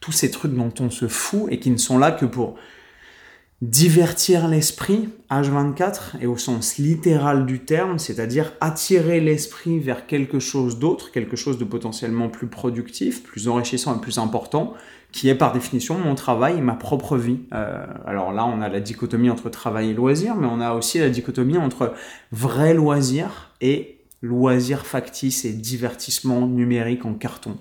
Tous 0.00 0.12
ces 0.12 0.30
trucs 0.30 0.54
dont 0.54 0.72
on 0.80 0.88
se 0.88 1.08
fout 1.08 1.46
et 1.50 1.58
qui 1.58 1.70
ne 1.70 1.76
sont 1.76 1.98
là 1.98 2.10
que 2.10 2.24
pour 2.24 2.56
divertir 3.60 4.46
l'esprit 4.46 5.08
H24 5.30 6.20
et 6.20 6.26
au 6.26 6.36
sens 6.36 6.78
littéral 6.78 7.44
du 7.44 7.60
terme, 7.64 7.98
c'est-à-dire 7.98 8.52
attirer 8.60 9.20
l'esprit 9.20 9.80
vers 9.80 10.06
quelque 10.06 10.38
chose 10.38 10.78
d'autre, 10.78 11.10
quelque 11.10 11.34
chose 11.34 11.58
de 11.58 11.64
potentiellement 11.64 12.28
plus 12.28 12.46
productif, 12.46 13.24
plus 13.24 13.48
enrichissant 13.48 13.96
et 13.96 14.00
plus 14.00 14.18
important, 14.18 14.74
qui 15.10 15.28
est 15.28 15.34
par 15.34 15.52
définition 15.52 15.98
mon 15.98 16.14
travail 16.14 16.58
et 16.58 16.60
ma 16.60 16.74
propre 16.74 17.16
vie. 17.16 17.40
Euh, 17.52 17.84
alors 18.06 18.32
là, 18.32 18.46
on 18.46 18.60
a 18.60 18.68
la 18.68 18.78
dichotomie 18.78 19.30
entre 19.30 19.48
travail 19.50 19.90
et 19.90 19.94
loisir, 19.94 20.36
mais 20.36 20.46
on 20.46 20.60
a 20.60 20.74
aussi 20.74 21.00
la 21.00 21.08
dichotomie 21.08 21.58
entre 21.58 21.94
vrai 22.30 22.74
loisir 22.74 23.52
et 23.60 23.98
loisir 24.22 24.86
factice 24.86 25.44
et 25.44 25.52
divertissement 25.52 26.46
numérique 26.46 27.04
en 27.04 27.14
carton. 27.14 27.56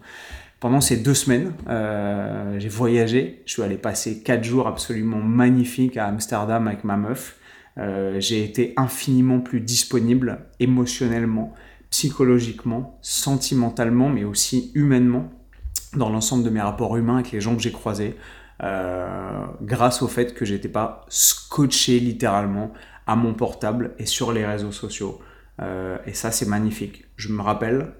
Pendant 0.60 0.82
ces 0.82 0.98
deux 0.98 1.14
semaines, 1.14 1.54
euh, 1.70 2.60
j'ai 2.60 2.70
voyagé. 2.70 3.44
Je 3.46 3.54
suis 3.54 3.62
allé 3.62 3.78
passer 3.78 4.24
quatre 4.24 4.44
jours 4.44 4.68
absolument 4.68 5.20
magnifiques 5.20 5.98
à 5.98 6.08
Amsterdam 6.08 6.68
avec 6.68 6.84
ma 6.84 6.98
meuf. 6.98 7.38
Euh, 7.78 8.20
j'ai 8.20 8.44
été 8.44 8.74
infiniment 8.76 9.40
plus 9.40 9.62
disponible 9.62 10.48
émotionnellement, 10.60 11.54
psychologiquement, 11.92 12.98
sentimentalement, 13.04 14.10
mais 14.10 14.24
aussi 14.24 14.72
humainement 14.74 15.30
dans 15.94 16.10
l'ensemble 16.10 16.44
de 16.44 16.50
mes 16.50 16.62
rapports 16.62 16.98
humains 16.98 17.18
avec 17.18 17.32
les 17.32 17.40
gens 17.40 17.56
que 17.56 17.62
j'ai 17.62 17.72
croisés, 17.72 18.18
euh, 18.64 19.46
grâce 19.62 20.02
au 20.02 20.08
fait 20.08 20.34
que 20.34 20.44
j'étais 20.44 20.70
pas 20.70 21.06
scotché 21.08 22.00
littéralement 22.00 22.74
à 23.06 23.16
mon 23.16 23.36
portable 23.36 23.94
et 24.00 24.08
sur 24.08 24.32
les 24.32 24.46
réseaux 24.46 24.72
sociaux. 24.72 25.22
Et 26.06 26.14
ça, 26.14 26.30
c'est 26.30 26.46
magnifique. 26.46 27.06
Je 27.16 27.30
me 27.30 27.42
rappelle 27.42 27.92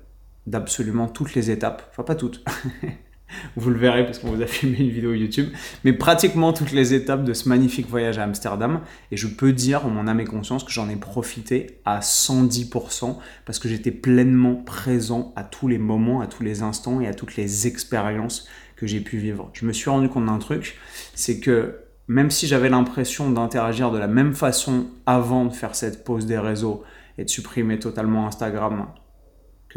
d'absolument 0.48 1.08
toutes 1.08 1.36
les 1.36 1.52
étapes, 1.52 1.84
enfin 1.92 2.04
pas 2.04 2.16
toutes, 2.16 2.44
vous 3.56 3.70
le 3.70 3.78
verrez 3.78 4.06
parce 4.06 4.20
qu'on 4.20 4.32
vous 4.32 4.42
a 4.42 4.48
filmé 4.48 4.78
une 4.80 4.90
vidéo 4.90 5.14
YouTube, 5.14 5.50
mais 5.84 5.94
pratiquement 5.94 6.54
toutes 6.54 6.72
les 6.72 6.94
étapes 6.94 7.24
de 7.24 7.34
ce 7.34 7.50
magnifique 7.50 7.88
voyage 7.88 8.18
à 8.18 8.24
Amsterdam. 8.24 8.82
Et 9.12 9.18
je 9.18 9.28
peux 9.28 9.54
dire, 9.54 9.86
en 9.86 9.90
mon 9.90 10.08
âme 10.08 10.20
et 10.20 10.26
conscience, 10.26 10.64
que 10.64 10.72
j'en 10.72 10.90
ai 10.90 10.96
profité 10.96 11.80
à 11.86 12.00
110% 12.00 13.18
parce 13.46 13.60
que 13.60 13.70
j'étais 13.70 13.92
pleinement 13.92 14.56
présent 14.56 15.34
à 15.36 15.44
tous 15.44 15.68
les 15.68 15.78
moments, 15.78 16.22
à 16.22 16.28
tous 16.28 16.44
les 16.44 16.62
instants 16.62 17.02
et 17.02 17.08
à 17.08 17.14
toutes 17.14 17.36
les 17.36 17.68
expériences 17.68 18.48
que 18.76 18.88
j'ai 18.88 19.02
pu 19.02 19.18
vivre. 19.18 19.50
Je 19.54 19.66
me 19.66 19.74
suis 19.74 19.90
rendu 19.90 20.08
compte 20.08 20.28
d'un 20.28 20.38
truc, 20.38 20.78
c'est 21.16 21.40
que 21.40 21.80
même 22.08 22.32
si 22.32 22.48
j'avais 22.48 22.70
l'impression 22.70 23.30
d'interagir 23.30 23.92
de 23.92 23.98
la 23.98 24.08
même 24.08 24.34
façon 24.34 24.88
avant 25.06 25.46
de 25.46 25.54
faire 25.54 25.76
cette 25.76 26.06
pause 26.06 26.26
des 26.26 26.38
réseaux 26.38 26.84
et 27.18 27.26
de 27.26 27.30
supprimer 27.30 27.80
totalement 27.80 28.28
Instagram 28.28 28.86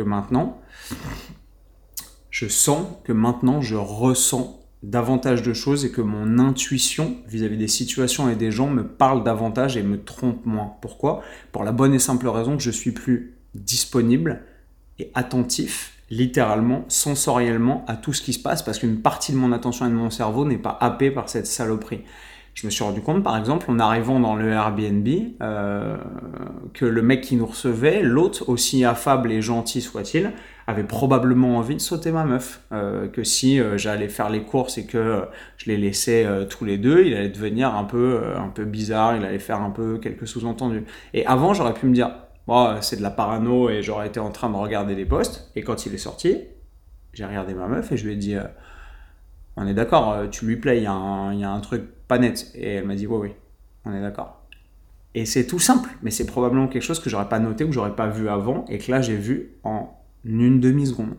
maintenant, 0.02 0.60
je 2.30 2.48
sens 2.48 2.86
que 3.04 3.12
maintenant 3.12 3.60
je 3.60 3.76
ressens 3.76 4.60
davantage 4.82 5.42
de 5.42 5.52
choses 5.52 5.84
et 5.84 5.90
que 5.90 6.00
mon 6.00 6.38
intuition 6.38 7.16
vis-à-vis 7.26 7.58
des 7.58 7.68
situations 7.68 8.30
et 8.30 8.36
des 8.36 8.50
gens 8.50 8.68
me 8.68 8.86
parle 8.86 9.22
davantage 9.24 9.76
et 9.76 9.82
me 9.82 10.02
trompe 10.02 10.46
moins. 10.46 10.72
Pourquoi? 10.80 11.22
Pour 11.52 11.64
la 11.64 11.72
bonne 11.72 11.92
et 11.92 11.98
simple 11.98 12.28
raison 12.28 12.56
que 12.56 12.62
je 12.62 12.70
suis 12.70 12.92
plus 12.92 13.36
disponible 13.54 14.42
et 14.98 15.10
attentif, 15.14 15.98
littéralement, 16.08 16.84
sensoriellement, 16.88 17.84
à 17.88 17.96
tout 17.96 18.12
ce 18.12 18.22
qui 18.22 18.32
se 18.32 18.42
passe 18.42 18.62
parce 18.62 18.78
qu'une 18.78 19.02
partie 19.02 19.32
de 19.32 19.36
mon 19.36 19.52
attention 19.52 19.86
et 19.86 19.90
de 19.90 19.94
mon 19.94 20.10
cerveau 20.10 20.44
n'est 20.44 20.58
pas 20.58 20.76
happée 20.80 21.10
par 21.10 21.28
cette 21.28 21.46
saloperie. 21.46 22.04
Je 22.54 22.66
me 22.66 22.70
suis 22.70 22.82
rendu 22.82 23.00
compte, 23.00 23.22
par 23.22 23.36
exemple, 23.36 23.70
en 23.70 23.78
arrivant 23.78 24.18
dans 24.18 24.34
le 24.34 24.50
Airbnb, 24.50 25.08
euh, 25.40 25.96
que 26.74 26.84
le 26.84 27.00
mec 27.00 27.20
qui 27.20 27.36
nous 27.36 27.46
recevait, 27.46 28.02
l'autre, 28.02 28.48
aussi 28.48 28.84
affable 28.84 29.30
et 29.30 29.40
gentil 29.40 29.80
soit-il, 29.80 30.32
avait 30.66 30.84
probablement 30.84 31.58
envie 31.58 31.76
de 31.76 31.80
sauter 31.80 32.10
ma 32.10 32.24
meuf. 32.24 32.60
Euh, 32.72 33.08
que 33.08 33.24
si 33.24 33.60
euh, 33.60 33.78
j'allais 33.78 34.08
faire 34.08 34.30
les 34.30 34.42
courses 34.42 34.78
et 34.78 34.86
que 34.86 35.22
je 35.56 35.66
les 35.66 35.76
laissais 35.76 36.26
tous 36.48 36.64
les 36.64 36.76
deux, 36.76 37.04
il 37.06 37.14
allait 37.14 37.28
devenir 37.28 37.74
un 37.74 37.84
peu, 37.84 38.20
un 38.36 38.48
peu 38.48 38.64
bizarre, 38.64 39.16
il 39.16 39.24
allait 39.24 39.38
faire 39.38 39.62
un 39.62 39.70
peu 39.70 39.98
quelques 39.98 40.26
sous-entendus. 40.26 40.84
Et 41.14 41.24
avant, 41.26 41.54
j'aurais 41.54 41.74
pu 41.74 41.86
me 41.86 41.94
dire, 41.94 42.10
c'est 42.80 42.96
de 42.96 43.02
la 43.02 43.10
parano 43.10 43.70
et 43.70 43.82
j'aurais 43.82 44.08
été 44.08 44.18
en 44.18 44.30
train 44.30 44.50
de 44.50 44.56
regarder 44.56 44.96
les 44.96 45.06
posts. 45.06 45.50
Et 45.54 45.62
quand 45.62 45.86
il 45.86 45.94
est 45.94 45.98
sorti, 45.98 46.36
j'ai 47.12 47.24
regardé 47.24 47.54
ma 47.54 47.68
meuf 47.68 47.92
et 47.92 47.96
je 47.96 48.04
lui 48.04 48.14
ai 48.14 48.16
dit, 48.16 48.36
on 49.56 49.66
est 49.66 49.74
d'accord, 49.74 50.28
tu 50.30 50.46
lui 50.46 50.56
plais, 50.56 50.78
il 50.78 50.82
y, 50.82 50.86
a 50.86 50.92
un 50.92 51.60
truc 51.60 51.84
pas 52.10 52.18
net. 52.18 52.50
Et 52.56 52.74
elle 52.74 52.86
m'a 52.86 52.96
dit, 52.96 53.06
oui, 53.06 53.18
oui, 53.22 53.30
on 53.84 53.94
est 53.94 54.02
d'accord. 54.02 54.42
Et 55.14 55.24
c'est 55.26 55.46
tout 55.46 55.60
simple, 55.60 55.88
mais 56.02 56.10
c'est 56.10 56.26
probablement 56.26 56.66
quelque 56.66 56.82
chose 56.82 56.98
que 56.98 57.08
j'aurais 57.08 57.28
pas 57.28 57.38
noté 57.38 57.64
que 57.64 57.72
j'aurais 57.72 57.94
pas 57.94 58.08
vu 58.08 58.28
avant 58.28 58.64
et 58.68 58.78
que 58.78 58.90
là 58.90 59.00
j'ai 59.00 59.16
vu 59.16 59.52
en 59.64 59.96
une 60.24 60.60
demi-seconde. 60.60 61.14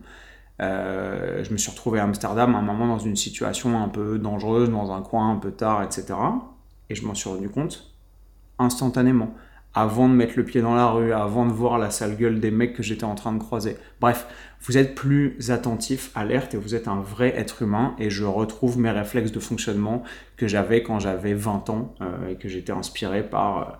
Euh, 0.60 1.42
je 1.44 1.52
me 1.52 1.56
suis 1.56 1.70
retrouvé 1.70 1.98
à 1.98 2.04
Amsterdam 2.04 2.54
à 2.54 2.58
un 2.58 2.62
moment 2.62 2.86
dans 2.86 2.98
une 2.98 3.16
situation 3.16 3.82
un 3.82 3.88
peu 3.88 4.18
dangereuse, 4.18 4.70
dans 4.70 4.92
un 4.92 5.02
coin 5.02 5.30
un 5.30 5.36
peu 5.36 5.50
tard, 5.50 5.82
etc. 5.82 6.14
Et 6.88 6.94
je 6.94 7.06
m'en 7.06 7.14
suis 7.14 7.28
rendu 7.28 7.48
compte 7.48 7.92
instantanément 8.58 9.34
avant 9.74 10.08
de 10.08 10.14
mettre 10.14 10.34
le 10.36 10.44
pied 10.44 10.60
dans 10.60 10.74
la 10.74 10.86
rue, 10.88 11.12
avant 11.12 11.46
de 11.46 11.52
voir 11.52 11.78
la 11.78 11.90
sale 11.90 12.16
gueule 12.16 12.40
des 12.40 12.50
mecs 12.50 12.74
que 12.74 12.82
j'étais 12.82 13.04
en 13.04 13.14
train 13.14 13.32
de 13.32 13.38
croiser. 13.38 13.76
Bref, 14.00 14.26
vous 14.60 14.76
êtes 14.76 14.94
plus 14.94 15.50
attentif, 15.50 16.10
alerte 16.14 16.54
et 16.54 16.56
vous 16.56 16.74
êtes 16.74 16.88
un 16.88 17.00
vrai 17.00 17.32
être 17.36 17.62
humain 17.62 17.94
et 17.98 18.10
je 18.10 18.24
retrouve 18.24 18.78
mes 18.78 18.90
réflexes 18.90 19.32
de 19.32 19.40
fonctionnement 19.40 20.02
que 20.36 20.46
j'avais 20.46 20.82
quand 20.82 20.98
j'avais 20.98 21.34
20 21.34 21.70
ans 21.70 21.94
euh, 22.00 22.30
et 22.30 22.36
que 22.36 22.48
j'étais 22.48 22.72
inspiré 22.72 23.22
par 23.22 23.58
euh, 23.58 23.72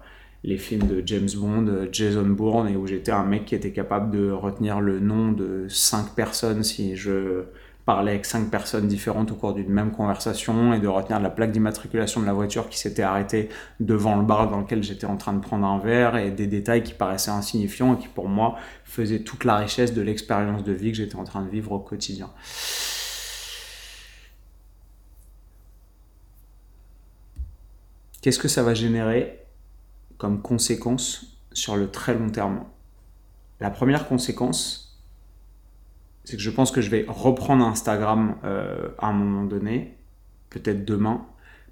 les 0.44 0.58
films 0.58 0.88
de 0.88 1.02
James 1.06 1.28
Bond, 1.37 1.66
euh, 1.68 1.88
Jason 1.92 2.26
Bourne 2.26 2.68
et 2.68 2.76
où 2.76 2.87
j'étais 2.87 3.12
un 3.12 3.25
mec 3.25 3.44
qui 3.44 3.54
était 3.54 3.72
capable 3.72 4.11
de 4.11 4.30
retenir 4.30 4.80
le 4.80 4.99
nom 4.99 5.30
de 5.30 5.66
5 5.68 6.14
personnes 6.14 6.64
si 6.64 6.96
je 6.96 7.44
parler 7.85 8.12
avec 8.12 8.27
cinq 8.27 8.51
personnes 8.51 8.87
différentes 8.87 9.33
au 9.33 9.35
cours 9.35 9.55
d'une 9.55 9.69
même 9.69 9.91
conversation 9.91 10.73
et 10.73 10.79
de 10.79 10.87
retenir 10.87 11.19
la 11.21 11.31
plaque 11.31 11.51
d'immatriculation 11.51 12.21
de 12.21 12.27
la 12.27 12.33
voiture 12.33 12.69
qui 12.69 12.79
s'était 12.79 13.03
arrêtée 13.03 13.49
devant 13.81 14.17
le 14.17 14.23
bar 14.23 14.49
dans 14.51 14.61
lequel 14.61 14.83
j'étais 14.83 15.07
en 15.07 15.17
train 15.17 15.33
de 15.33 15.41
prendre 15.41 15.67
un 15.67 15.79
verre 15.79 16.17
et 16.17 16.31
des 16.31 16.47
détails 16.47 16.83
qui 16.85 16.95
paraissaient 16.95 17.31
insignifiants 17.31 17.95
et 17.95 17.99
qui 17.99 18.09
pour 18.09 18.29
moi 18.29 18.57
faisaient 18.85 19.21
toute 19.21 19.45
la 19.45 19.57
richesse 19.57 19.93
de 19.95 20.03
l'expérience 20.03 20.62
de 20.62 20.73
vie 20.73 20.93
que 20.93 20.99
j'étais 20.99 21.17
en 21.17 21.25
train 21.25 21.43
de 21.43 21.51
vivre 21.51 21.73
au 21.73 21.81
quotidien. 21.81 22.31
Qu'est-ce 28.21 28.39
que 28.39 28.49
ça 28.49 28.62
va 28.62 28.75
générer 28.75 29.41
comme 30.19 30.41
conséquence 30.41 31.39
sur 31.53 31.77
le 31.77 31.91
très 31.91 32.15
long 32.15 32.31
terme? 32.31 32.65
La 33.59 33.71
première 33.71 34.07
conséquence, 34.07 34.91
c'est 36.25 36.37
que 36.37 36.43
je 36.43 36.50
pense 36.50 36.71
que 36.71 36.81
je 36.81 36.91
vais 36.91 37.05
reprendre 37.09 37.67
Instagram 37.67 38.37
euh, 38.45 38.88
à 38.99 39.09
un 39.09 39.12
moment 39.12 39.45
donné, 39.45 39.97
peut-être 40.50 40.85
demain, 40.85 41.26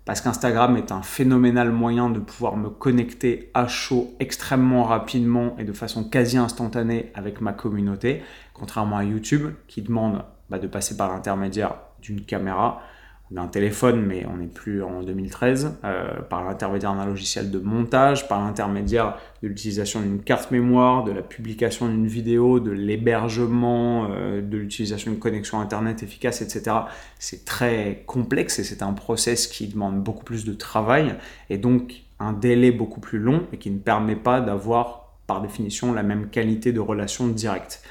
parce 0.04 0.21
qu'Instagram 0.21 0.76
est 0.76 0.92
un 0.92 1.02
phénoménal 1.02 1.71
moyen 1.71 2.11
de 2.11 2.19
pouvoir 2.19 2.57
me 2.57 2.69
connecter 2.69 3.50
à 3.54 3.69
chaud 3.69 4.14
extrêmement 4.19 4.85
rapidement 4.85 5.54
et 5.59 5.64
de 5.64 5.73
façon 5.73 6.04
quasi 6.04 6.37
instantanée 6.38 7.12
avec 7.14 7.40
ma 7.40 7.52
communauté, 7.52 8.23
contrairement 8.54 8.97
à 8.97 9.04
YouTube 9.04 9.52
qui 9.69 9.83
demande 9.83 10.25
bah, 10.49 10.59
de 10.59 10.66
passer 10.66 10.97
par 10.97 11.11
l'intermédiaire 11.11 11.76
d'une 12.02 12.23
caméra 12.23 12.83
d'un 13.30 13.46
téléphone, 13.46 14.04
mais 14.04 14.26
on 14.26 14.38
n'est 14.38 14.49
plus 14.49 14.82
en 14.82 15.02
2013, 15.02 15.78
euh, 15.84 16.20
par 16.22 16.42
l'intermédiaire 16.44 16.94
d'un 16.94 17.06
logiciel 17.06 17.50
de 17.50 17.60
montage, 17.60 18.26
par 18.26 18.40
l'intermédiaire 18.40 19.18
de 19.42 19.49
l'utilisation 19.49 20.00
d'une 20.00 20.20
carte 20.20 20.50
mémoire, 20.50 21.04
de 21.04 21.12
la 21.12 21.22
publication 21.22 21.88
d'une 21.88 22.08
vidéo, 22.08 22.58
de 22.58 22.72
l'hébergement, 22.72 24.08
euh, 24.10 24.40
de 24.42 24.56
l'utilisation 24.56 25.12
d'une 25.12 25.20
connexion 25.20 25.60
Internet 25.60 26.02
efficace, 26.02 26.42
etc. 26.42 26.76
C'est 27.20 27.44
très 27.44 28.02
complexe 28.06 28.58
et 28.58 28.64
c'est 28.64 28.82
un 28.82 28.92
process 28.92 29.46
qui 29.46 29.68
demande 29.68 30.02
beaucoup 30.02 30.25
plus 30.25 30.44
de 30.44 30.52
travail 30.52 31.14
et 31.50 31.58
donc 31.58 32.02
un 32.18 32.32
délai 32.32 32.72
beaucoup 32.72 33.00
plus 33.00 33.20
long 33.20 33.44
et 33.52 33.58
qui 33.58 33.70
ne 33.70 33.78
permet 33.78 34.16
pas 34.16 34.40
d'avoir 34.40 35.14
par 35.28 35.40
définition 35.40 35.92
la 35.92 36.02
même 36.02 36.30
qualité 36.30 36.72
de 36.72 36.80
relation 36.80 37.28
directe. 37.28 37.82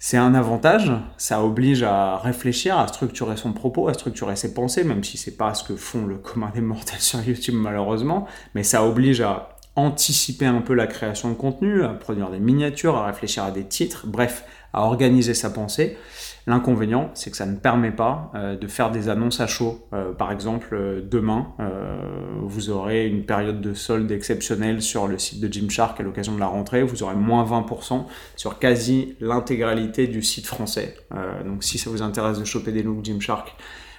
C'est 0.00 0.16
un 0.16 0.34
avantage, 0.34 0.92
ça 1.16 1.42
oblige 1.42 1.82
à 1.82 2.18
réfléchir, 2.18 2.78
à 2.78 2.86
structurer 2.86 3.36
son 3.36 3.52
propos, 3.52 3.88
à 3.88 3.94
structurer 3.94 4.36
ses 4.36 4.54
pensées, 4.54 4.84
même 4.84 5.02
si 5.02 5.16
c'est 5.16 5.36
pas 5.36 5.54
ce 5.54 5.64
que 5.64 5.74
font 5.74 6.06
le 6.06 6.16
commun 6.16 6.52
des 6.54 6.60
mortels 6.60 7.00
sur 7.00 7.20
YouTube 7.20 7.56
malheureusement, 7.56 8.26
mais 8.54 8.62
ça 8.62 8.84
oblige 8.84 9.20
à 9.20 9.56
anticiper 9.74 10.46
un 10.46 10.60
peu 10.60 10.74
la 10.74 10.86
création 10.86 11.30
de 11.30 11.34
contenu, 11.34 11.84
à 11.84 11.88
produire 11.88 12.30
des 12.30 12.38
miniatures, 12.38 12.96
à 12.96 13.06
réfléchir 13.06 13.44
à 13.44 13.50
des 13.50 13.64
titres, 13.64 14.06
bref, 14.06 14.44
à 14.72 14.82
organiser 14.82 15.34
sa 15.34 15.50
pensée. 15.50 15.96
L'inconvénient, 16.48 17.10
c'est 17.12 17.30
que 17.30 17.36
ça 17.36 17.44
ne 17.44 17.56
permet 17.56 17.90
pas 17.90 18.32
euh, 18.34 18.56
de 18.56 18.66
faire 18.68 18.90
des 18.90 19.10
annonces 19.10 19.38
à 19.40 19.46
chaud. 19.46 19.86
Euh, 19.92 20.14
par 20.14 20.32
exemple, 20.32 20.68
euh, 20.72 21.02
demain, 21.02 21.48
vous 22.42 22.70
aurez 22.70 23.06
une 23.06 23.26
période 23.26 23.60
de 23.60 23.74
solde 23.74 24.10
exceptionnelle 24.10 24.80
sur 24.80 25.06
le 25.06 25.18
site 25.18 25.40
de 25.40 25.52
Gymshark 25.52 26.00
à 26.00 26.02
l'occasion 26.02 26.34
de 26.34 26.40
la 26.40 26.46
rentrée. 26.46 26.82
Vous 26.82 27.02
aurez 27.02 27.16
moins 27.16 27.44
20% 27.44 28.06
sur 28.34 28.58
quasi 28.58 29.14
l'intégralité 29.20 30.06
du 30.06 30.22
site 30.22 30.46
français. 30.46 30.96
donc 31.44 31.62
si 31.62 31.76
ça 31.76 31.90
vous 31.90 32.00
intéresse 32.00 32.38
de 32.38 32.44
choper 32.44 32.72
des 32.72 32.82
looks 32.82 33.04
Gymshark, 33.04 33.54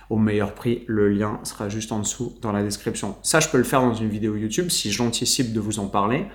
au 0.09 0.17
meilleur 0.17 0.53
prix. 0.53 0.83
Le 0.87 1.09
lien 1.09 1.39
sera 1.43 1.69
juste 1.69 1.91
en 1.91 1.99
dessous 1.99 2.37
dans 2.41 2.51
la 2.51 2.63
description. 2.63 3.15
Ça, 3.21 3.39
je 3.39 3.49
peux 3.49 3.57
le 3.57 3.63
faire 3.63 3.81
dans 3.81 3.93
une 3.93 4.09
vidéo 4.09 4.35
YouTube 4.35 4.69
si 4.69 4.91
j'anticipe 4.91 5.53
de 5.53 5.59
vous 5.59 5.79
en 5.79 5.87
parler 5.87 6.25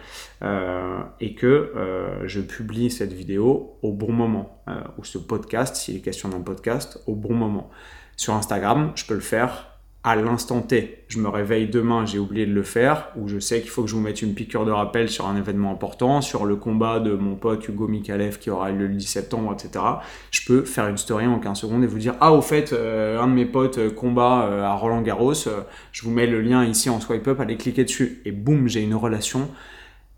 euh, 0.42 1.00
et 1.20 1.34
que 1.34 1.46
euh, 1.46 2.26
je 2.26 2.40
publie 2.40 2.90
cette 2.90 3.12
vidéo 3.12 3.78
au 3.82 3.92
bon 3.92 4.12
moment 4.12 4.62
euh, 4.68 4.80
ou 4.98 5.04
ce 5.04 5.18
podcast, 5.18 5.76
s'il 5.76 5.96
est 5.96 6.00
question 6.00 6.28
d'un 6.28 6.40
podcast, 6.40 7.00
au 7.06 7.14
bon 7.14 7.34
moment. 7.34 7.70
Sur 8.16 8.34
Instagram, 8.34 8.92
je 8.94 9.04
peux 9.06 9.14
le 9.14 9.20
faire 9.20 9.73
à 10.04 10.16
l'instant 10.16 10.60
T. 10.60 10.98
Je 11.08 11.18
me 11.18 11.28
réveille 11.28 11.66
demain, 11.66 12.04
j'ai 12.04 12.18
oublié 12.18 12.44
de 12.44 12.52
le 12.52 12.62
faire, 12.62 13.08
ou 13.16 13.26
je 13.26 13.38
sais 13.38 13.62
qu'il 13.62 13.70
faut 13.70 13.82
que 13.82 13.88
je 13.88 13.94
vous 13.94 14.02
mette 14.02 14.20
une 14.20 14.34
piqûre 14.34 14.66
de 14.66 14.70
rappel 14.70 15.08
sur 15.08 15.26
un 15.26 15.34
événement 15.34 15.72
important, 15.72 16.20
sur 16.20 16.44
le 16.44 16.56
combat 16.56 17.00
de 17.00 17.14
mon 17.14 17.36
pote 17.36 17.66
Hugo 17.66 17.88
Mikalev 17.88 18.38
qui 18.38 18.50
aura 18.50 18.70
lieu 18.70 18.86
le 18.86 18.94
10 18.94 19.06
septembre, 19.06 19.54
etc. 19.54 19.82
Je 20.30 20.42
peux 20.46 20.64
faire 20.64 20.88
une 20.88 20.98
story 20.98 21.26
en 21.26 21.38
15 21.38 21.58
secondes 21.58 21.82
et 21.82 21.86
vous 21.86 21.98
dire 21.98 22.16
Ah, 22.20 22.34
au 22.34 22.42
fait, 22.42 22.74
euh, 22.74 23.18
un 23.18 23.28
de 23.28 23.32
mes 23.32 23.46
potes 23.46 23.78
euh, 23.78 23.90
combat 23.90 24.44
euh, 24.44 24.62
à 24.62 24.74
Roland 24.74 25.00
Garros, 25.00 25.32
je 25.32 26.02
vous 26.02 26.10
mets 26.10 26.26
le 26.26 26.42
lien 26.42 26.64
ici 26.66 26.90
en 26.90 27.00
swipe 27.00 27.26
up, 27.26 27.40
allez 27.40 27.56
cliquer 27.56 27.84
dessus. 27.84 28.20
Et 28.26 28.32
boum, 28.32 28.68
j'ai 28.68 28.82
une 28.82 28.94
relation 28.94 29.48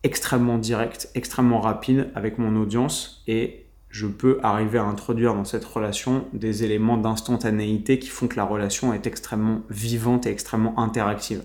extrêmement 0.02 0.58
directe, 0.58 1.10
extrêmement 1.14 1.60
rapide 1.60 2.10
avec 2.16 2.38
mon 2.38 2.60
audience 2.60 3.22
et 3.28 3.65
je 3.96 4.06
peux 4.06 4.38
arriver 4.42 4.76
à 4.76 4.84
introduire 4.84 5.32
dans 5.32 5.46
cette 5.46 5.64
relation 5.64 6.26
des 6.34 6.64
éléments 6.64 6.98
d'instantanéité 6.98 7.98
qui 7.98 8.10
font 8.10 8.28
que 8.28 8.36
la 8.36 8.44
relation 8.44 8.92
est 8.92 9.06
extrêmement 9.06 9.62
vivante 9.70 10.26
et 10.26 10.30
extrêmement 10.30 10.78
interactive. 10.78 11.42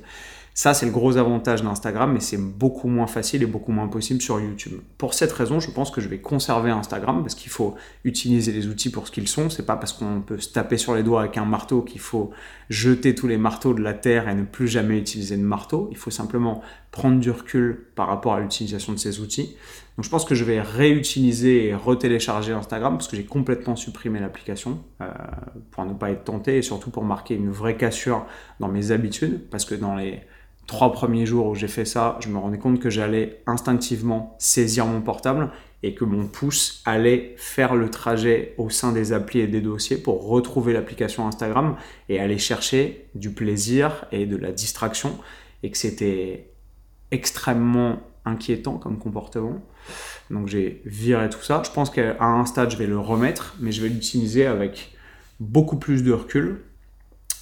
Ça, 0.54 0.74
c'est 0.74 0.86
le 0.86 0.92
gros 0.92 1.16
avantage 1.16 1.64
d'Instagram, 1.64 2.12
mais 2.12 2.20
c'est 2.20 2.38
beaucoup 2.38 2.90
moins 2.90 3.08
facile 3.08 3.42
et 3.42 3.46
beaucoup 3.46 3.72
moins 3.72 3.88
possible 3.88 4.22
sur 4.22 4.38
YouTube. 4.42 4.82
Pour 4.98 5.14
cette 5.14 5.32
raison, 5.32 5.62
je 5.62 5.72
pense 5.72 5.92
que 5.92 6.02
je 6.02 6.10
vais 6.10 6.20
conserver 6.20 6.72
Instagram 6.72 7.22
parce 7.22 7.36
qu'il 7.36 7.50
faut 7.50 7.76
utiliser 8.04 8.52
les 8.52 8.68
outils 8.68 8.90
pour 8.90 9.08
ce 9.08 9.14
qu'ils 9.14 9.30
sont. 9.30 9.50
C'est 9.50 9.66
pas 9.66 9.78
parce 9.78 9.94
qu'on 9.94 10.20
peut 10.20 10.40
se 10.40 10.52
taper 10.52 10.78
sur 10.78 10.94
les 10.94 11.04
doigts 11.04 11.22
avec 11.22 11.38
un 11.38 11.46
marteau 11.46 11.82
qu'il 11.82 12.02
faut 12.02 12.32
jeter 12.70 13.16
tous 13.16 13.28
les 13.28 13.38
marteaux 13.38 13.74
de 13.74 13.82
la 13.82 13.94
terre 13.94 14.28
et 14.28 14.36
ne 14.36 14.44
plus 14.44 14.68
jamais 14.68 14.98
utiliser 14.98 15.38
de 15.38 15.42
marteau. 15.42 15.88
Il 15.90 15.98
faut 15.98 16.12
simplement 16.12 16.62
prendre 16.92 17.22
du 17.22 17.32
recul 17.32 17.88
par 17.96 18.08
rapport 18.08 18.34
à 18.34 18.42
l'utilisation 18.42 18.92
de 18.92 19.00
ces 19.00 19.22
outils. 19.22 19.56
Donc 20.02 20.06
je 20.06 20.10
pense 20.10 20.26
que 20.26 20.34
je 20.34 20.44
vais 20.44 20.60
réutiliser 20.60 21.68
et 21.68 21.76
retélécharger 21.76 22.54
Instagram 22.54 22.98
parce 22.98 23.08
que 23.08 23.16
j'ai 23.16 23.24
complètement 23.24 23.76
supprimé 23.76 24.20
l'application 24.20 24.84
euh, 25.00 25.06
pour 25.70 25.86
ne 25.86 25.94
pas 25.94 26.10
être 26.10 26.24
tenté 26.24 26.58
et 26.58 26.64
surtout 26.64 26.90
pour 26.90 27.04
marquer 27.04 27.36
une 27.36 27.52
vraie 27.52 27.78
cassure 27.78 28.26
dans 28.60 28.68
mes 28.68 28.90
habitudes. 28.90 29.48
Parce 29.52 29.64
que 29.64 29.76
dans 29.76 29.96
les 29.96 30.22
trois 30.66 30.92
premiers 30.92 31.28
jours 31.28 31.46
où 31.46 31.54
j'ai 31.54 31.68
fait 31.68 31.86
ça, 31.86 32.18
je 32.20 32.30
me 32.30 32.40
rendais 32.40 32.58
compte 32.58 32.80
que 32.80 32.90
j'allais 32.90 33.44
instinctivement 33.46 34.36
saisir 34.40 34.88
mon 34.88 35.02
portable 35.02 35.52
et 35.84 35.94
que 35.94 36.04
mon 36.04 36.26
pouce 36.26 36.82
allait 36.86 37.36
faire 37.38 37.76
le 37.76 37.92
trajet 37.92 38.56
au 38.58 38.72
sein 38.72 38.94
des 38.94 39.14
applis 39.14 39.42
et 39.42 39.48
des 39.48 39.62
dossiers 39.62 39.98
pour 39.98 40.28
retrouver 40.28 40.74
l'application 40.74 41.28
Instagram 41.28 41.76
et 42.10 42.20
aller 42.20 42.40
chercher 42.40 43.08
du 43.14 43.30
plaisir 43.30 44.06
et 44.12 44.26
de 44.26 44.36
la 44.36 44.52
distraction. 44.52 45.20
Et 45.62 45.70
que 45.70 45.78
c'était 45.78 46.50
extrêmement 47.12 48.00
inquiétant 48.26 48.78
comme 48.78 49.00
comportement. 49.00 49.62
Donc 50.30 50.48
j'ai 50.48 50.82
viré 50.86 51.30
tout 51.30 51.42
ça. 51.42 51.62
Je 51.66 51.72
pense 51.72 51.90
qu'à 51.90 52.22
un 52.24 52.46
stade, 52.46 52.72
je 52.72 52.78
vais 52.78 52.88
le 52.88 53.00
remettre, 53.00 53.56
mais 53.60 53.72
je 53.72 53.82
vais 53.82 53.90
l'utiliser 53.90 54.46
avec 54.46 54.96
beaucoup 55.40 55.78
plus 55.78 56.04
de 56.04 56.12
recul 56.12 56.62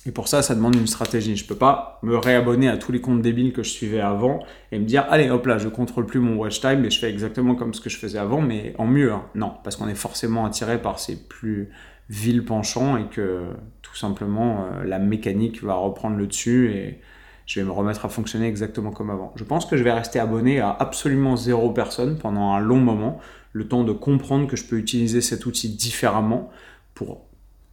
et 0.05 0.11
pour 0.11 0.27
ça, 0.27 0.41
ça 0.41 0.55
demande 0.55 0.75
une 0.75 0.87
stratégie. 0.87 1.35
Je 1.35 1.45
peux 1.45 1.55
pas 1.55 1.99
me 2.03 2.17
réabonner 2.17 2.69
à 2.69 2.77
tous 2.77 2.91
les 2.91 3.01
comptes 3.01 3.21
débiles 3.21 3.51
que 3.51 3.63
je 3.63 3.69
suivais 3.69 3.99
avant 3.99 4.39
et 4.71 4.79
me 4.79 4.85
dire, 4.85 5.05
allez, 5.09 5.29
hop 5.29 5.45
là, 5.45 5.57
je 5.57 5.67
contrôle 5.67 6.05
plus 6.05 6.19
mon 6.19 6.35
watch 6.35 6.61
time 6.61 6.85
et 6.85 6.89
je 6.89 6.99
fais 6.99 7.09
exactement 7.09 7.55
comme 7.55 7.73
ce 7.73 7.81
que 7.81 7.89
je 7.89 7.97
faisais 7.97 8.17
avant, 8.17 8.41
mais 8.41 8.73
en 8.77 8.87
mieux. 8.87 9.11
Hein. 9.11 9.25
Non, 9.35 9.53
parce 9.63 9.75
qu'on 9.75 9.87
est 9.87 9.95
forcément 9.95 10.45
attiré 10.45 10.81
par 10.81 10.99
ces 10.99 11.27
plus 11.27 11.69
vils 12.09 12.43
penchants 12.45 12.97
et 12.97 13.07
que 13.07 13.49
tout 13.81 13.95
simplement 13.95 14.65
euh, 14.65 14.83
la 14.83 14.99
mécanique 14.99 15.61
va 15.63 15.75
reprendre 15.75 16.17
le 16.17 16.25
dessus 16.25 16.71
et 16.71 17.01
je 17.49 17.59
vais 17.59 17.65
me 17.65 17.71
remettre 17.71 18.05
à 18.05 18.09
fonctionner 18.09 18.47
exactement 18.47 18.91
comme 18.91 19.09
avant. 19.09 19.33
Je 19.35 19.43
pense 19.43 19.65
que 19.65 19.75
je 19.75 19.83
vais 19.83 19.91
rester 19.91 20.19
abonné 20.19 20.59
à 20.59 20.69
absolument 20.69 21.35
zéro 21.35 21.71
personne 21.71 22.15
pendant 22.19 22.53
un 22.53 22.59
long 22.59 22.77
moment, 22.77 23.19
le 23.53 23.67
temps 23.67 23.83
de 23.83 23.91
comprendre 23.91 24.45
que 24.45 24.55
je 24.55 24.65
peux 24.65 24.77
utiliser 24.77 25.19
cet 25.19 25.47
outil 25.47 25.69
différemment 25.69 26.51
pour 26.93 27.25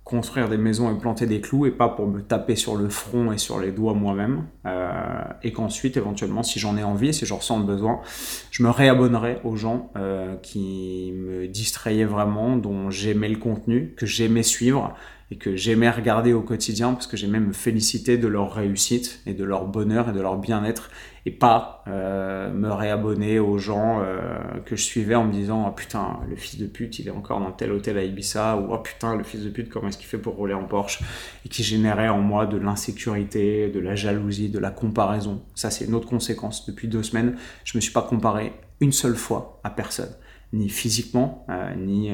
construire 0.03 0.49
des 0.49 0.57
maisons 0.57 0.91
et 0.91 0.99
planter 0.99 1.27
des 1.27 1.43
clous 1.43 1.67
et 1.67 1.73
pas 1.73 1.91
pour 1.91 2.07
me 2.07 2.23
taper 2.23 2.57
sur 2.57 2.77
le 2.77 2.89
front 2.89 3.33
et 3.33 3.39
sur 3.39 3.61
les 3.61 3.71
doigts 3.71 3.93
moi-même. 3.93 4.47
Euh, 4.65 4.89
et 5.43 5.53
qu'ensuite, 5.53 5.99
éventuellement, 5.99 6.43
si 6.43 6.59
j'en 6.59 6.79
ai 6.79 6.83
envie, 6.83 7.13
si 7.13 7.27
j'en 7.27 7.37
ressens 7.37 7.59
le 7.59 7.67
besoin, 7.67 8.01
je 8.51 8.63
me 8.63 8.71
réabonnerai 8.71 9.41
aux 9.45 9.57
gens 9.57 9.91
euh, 9.97 10.37
qui 10.37 11.13
me 11.15 11.49
distrayaient 11.49 12.05
vraiment, 12.05 12.57
dont 12.57 12.89
j'aimais 12.89 13.29
le 13.29 13.37
contenu, 13.37 13.93
que 13.95 14.07
j'aimais 14.07 14.45
suivre 14.45 14.95
et 15.31 15.39
que 15.39 15.57
j'aimais 15.57 15.91
regarder 15.91 16.33
au 16.33 16.41
quotidien 16.41 16.93
parce 16.93 17.09
que 17.09 17.17
j'aimais 17.17 17.41
me 17.41 17.53
féliciter 17.53 18.17
de 18.17 18.29
leur 18.29 18.53
réussite 18.53 19.21
et 19.27 19.35
de 19.35 19.43
leur 19.43 19.67
bonheur 19.67 20.09
et 20.09 20.13
de 20.13 20.21
leur 20.21 20.37
bien-être 20.39 20.89
et 21.25 21.33
pas 21.33 21.83
euh, 21.89 22.53
me 22.53 22.71
réabonner 22.71 23.41
aux 23.41 23.59
gens 23.59 24.01
euh, 24.01 24.21
que 24.65 24.77
je 24.77 24.85
suivais 24.85 25.17
en 25.17 25.25
me 25.25 25.33
disant 25.33 25.67
oh 25.69 25.73
putain 25.73 26.21
le 26.29 26.37
fils 26.37 26.59
de 26.59 26.67
pute 26.67 27.01
il 27.01 27.09
est 27.09 27.11
encore 27.11 27.41
dans 27.41 27.51
tel 27.51 27.73
hôtel 27.73 27.99
à 27.99 28.05
Ibiza 28.05 28.57
ou 28.57 28.73
oh 28.73 28.79
putain 28.79 29.17
le 29.17 29.25
fils 29.25 29.43
de 29.43 29.51
pute 29.51 29.69
comment 29.69 29.89
est-ce 29.89 29.99
qu'il 29.99 30.07
fait 30.07 30.19
pour 30.19 30.37
rouler 30.37 30.55
en 30.55 30.65
Porsche 30.65 31.01
et 31.45 31.49
qui 31.49 31.65
générait 31.65 32.09
en 32.09 32.21
moi 32.21 32.47
de 32.47 32.57
l'insécurité, 32.57 33.69
de 33.69 33.81
la 33.81 33.97
jalousie, 33.97 34.49
de 34.49 34.61
la 34.61 34.71
comparaison. 34.71 35.43
Ça 35.57 35.71
c'est 35.71 35.87
une 35.87 35.95
autre 35.95 36.09
conséquence. 36.09 36.67
Depuis 36.67 36.87
deux 36.87 37.03
semaines 37.03 37.35
je 37.65 37.77
me 37.77 37.81
suis 37.81 37.93
pas 37.93 38.03
comparé 38.03 38.53
une 38.81 38.93
seule 38.93 39.17
fois 39.17 39.61
à 39.65 39.71
personne, 39.71 40.15
ni 40.53 40.69
physiquement, 40.69 41.45
euh, 41.51 41.75
ni 41.75 42.13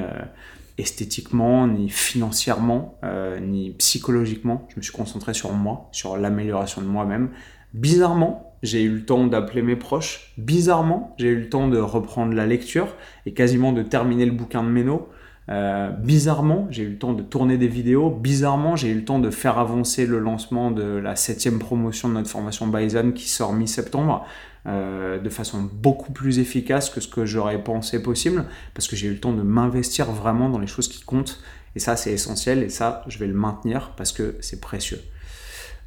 esthétiquement, 0.83 1.66
ni 1.66 1.88
financièrement, 1.88 2.99
ni 3.40 3.71
psychologiquement. 3.71 4.66
Je 4.68 4.77
me 4.77 4.83
suis 4.83 4.92
concentré 4.92 5.33
sur 5.35 5.53
moi, 5.53 5.88
sur 5.92 6.16
l'amélioration 6.16 6.83
de 6.83 6.87
moi-même. 6.87 7.31
Bizarrement, 7.75 8.53
j'ai 8.62 8.83
eu 8.83 8.90
le 8.90 9.05
temps 9.05 9.27
d'appeler 9.27 9.62
mes 9.62 9.77
proches. 9.77 10.33
Bizarrement, 10.37 11.14
j'ai 11.18 11.29
eu 11.29 11.40
le 11.40 11.49
temps 11.49 11.68
de 11.68 11.79
reprendre 11.79 12.35
la 12.35 12.47
lecture 12.47 12.88
et 13.27 13.33
quasiment 13.33 13.73
de 13.73 13.83
terminer 13.83 14.27
le 14.27 14.33
bouquin 14.33 14.62
de 14.62 14.68
Méno. 14.68 15.09
Euh, 15.49 15.90
bizarrement, 15.90 16.68
j'ai 16.71 16.85
eu 16.85 16.90
le 16.90 16.99
temps 16.99 17.12
de 17.12 17.23
tourner 17.23 17.59
des 17.59 17.66
vidéos. 17.66 18.11
Bizarrement, 18.11 18.77
j'ai 18.77 18.88
eu 18.88 18.95
le 18.95 19.05
temps 19.05 19.18
de 19.18 19.31
faire 19.31 19.59
avancer 19.59 20.07
le 20.07 20.18
lancement 20.18 20.71
de 20.71 20.85
la 20.85 21.16
septième 21.16 21.59
promotion 21.59 22.09
de 22.09 22.14
notre 22.14 22.31
formation 22.31 22.68
Bison 22.68 23.12
qui 23.12 23.29
sort 23.29 23.53
mi-septembre 23.53 24.25
euh, 24.66 25.18
de 25.18 25.29
façon 25.29 25.68
beaucoup 25.72 26.12
plus 26.12 26.38
efficace 26.38 26.88
que 26.88 27.01
ce 27.01 27.09
que 27.09 27.27
j'aurais 27.27 27.62
pensé 27.62 28.01
possible 28.01 28.44
parce 28.75 28.87
que 28.87 28.94
j'ai 28.94 29.09
eu 29.09 29.12
le 29.12 29.20
temps 29.20 29.33
de 29.33 29.42
m'investir 29.42 30.11
vraiment 30.12 30.48
dans 30.48 30.59
les 30.59 30.66
choses 30.66 30.88
qui 30.88 31.03
comptent. 31.03 31.40
Et 31.75 31.81
ça, 31.81 31.96
c'est 31.96 32.12
essentiel 32.12 32.62
et 32.62 32.68
ça, 32.68 33.03
je 33.09 33.18
vais 33.18 33.27
le 33.27 33.35
maintenir 33.35 33.92
parce 33.96 34.12
que 34.12 34.37
c'est 34.40 34.61
précieux. 34.61 35.01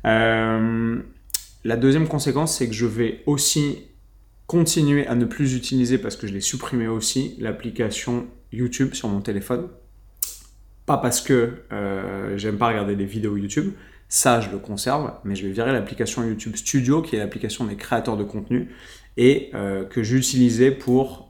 Euh, 0.05 0.99
la 1.63 1.77
deuxième 1.77 2.07
conséquence, 2.07 2.57
c'est 2.57 2.67
que 2.67 2.73
je 2.73 2.85
vais 2.85 3.21
aussi 3.25 3.85
continuer 4.47 5.07
à 5.07 5.15
ne 5.15 5.25
plus 5.25 5.55
utiliser, 5.55 5.97
parce 5.97 6.15
que 6.15 6.27
je 6.27 6.33
l'ai 6.33 6.41
supprimé 6.41 6.87
aussi, 6.87 7.35
l'application 7.39 8.27
YouTube 8.51 8.93
sur 8.93 9.09
mon 9.09 9.21
téléphone. 9.21 9.67
Pas 10.85 10.97
parce 10.97 11.21
que 11.21 11.53
euh, 11.71 12.37
j'aime 12.37 12.57
pas 12.57 12.67
regarder 12.67 12.95
des 12.95 13.05
vidéos 13.05 13.37
YouTube, 13.37 13.73
ça 14.09 14.41
je 14.41 14.49
le 14.49 14.57
conserve, 14.57 15.11
mais 15.23 15.35
je 15.35 15.45
vais 15.45 15.51
virer 15.51 15.71
l'application 15.71 16.23
YouTube 16.23 16.55
Studio, 16.55 17.01
qui 17.01 17.15
est 17.15 17.19
l'application 17.19 17.65
des 17.65 17.75
créateurs 17.75 18.17
de 18.17 18.23
contenu, 18.23 18.69
et 19.17 19.49
euh, 19.53 19.85
que 19.85 20.03
j'utilisais 20.03 20.71
pour 20.71 21.25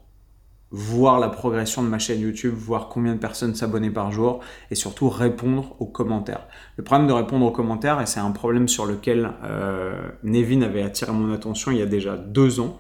voir 0.71 1.19
la 1.19 1.29
progression 1.29 1.83
de 1.83 1.87
ma 1.87 1.99
chaîne 1.99 2.19
YouTube, 2.19 2.53
voir 2.53 2.89
combien 2.89 3.13
de 3.13 3.19
personnes 3.19 3.55
s'abonnaient 3.55 3.91
par 3.91 4.11
jour 4.11 4.41
et 4.71 4.75
surtout 4.75 5.07
répondre 5.09 5.75
aux 5.79 5.85
commentaires. 5.85 6.47
Le 6.75 6.83
problème 6.83 7.07
de 7.07 7.13
répondre 7.13 7.45
aux 7.45 7.51
commentaires, 7.51 8.01
et 8.01 8.05
c'est 8.05 8.19
un 8.19 8.31
problème 8.31 8.67
sur 8.67 8.85
lequel 8.85 9.31
euh, 9.43 9.95
Nevin 10.23 10.63
avait 10.63 10.81
attiré 10.81 11.13
mon 11.13 11.33
attention 11.33 11.71
il 11.71 11.77
y 11.77 11.81
a 11.81 11.85
déjà 11.85 12.17
deux 12.17 12.59
ans, 12.59 12.77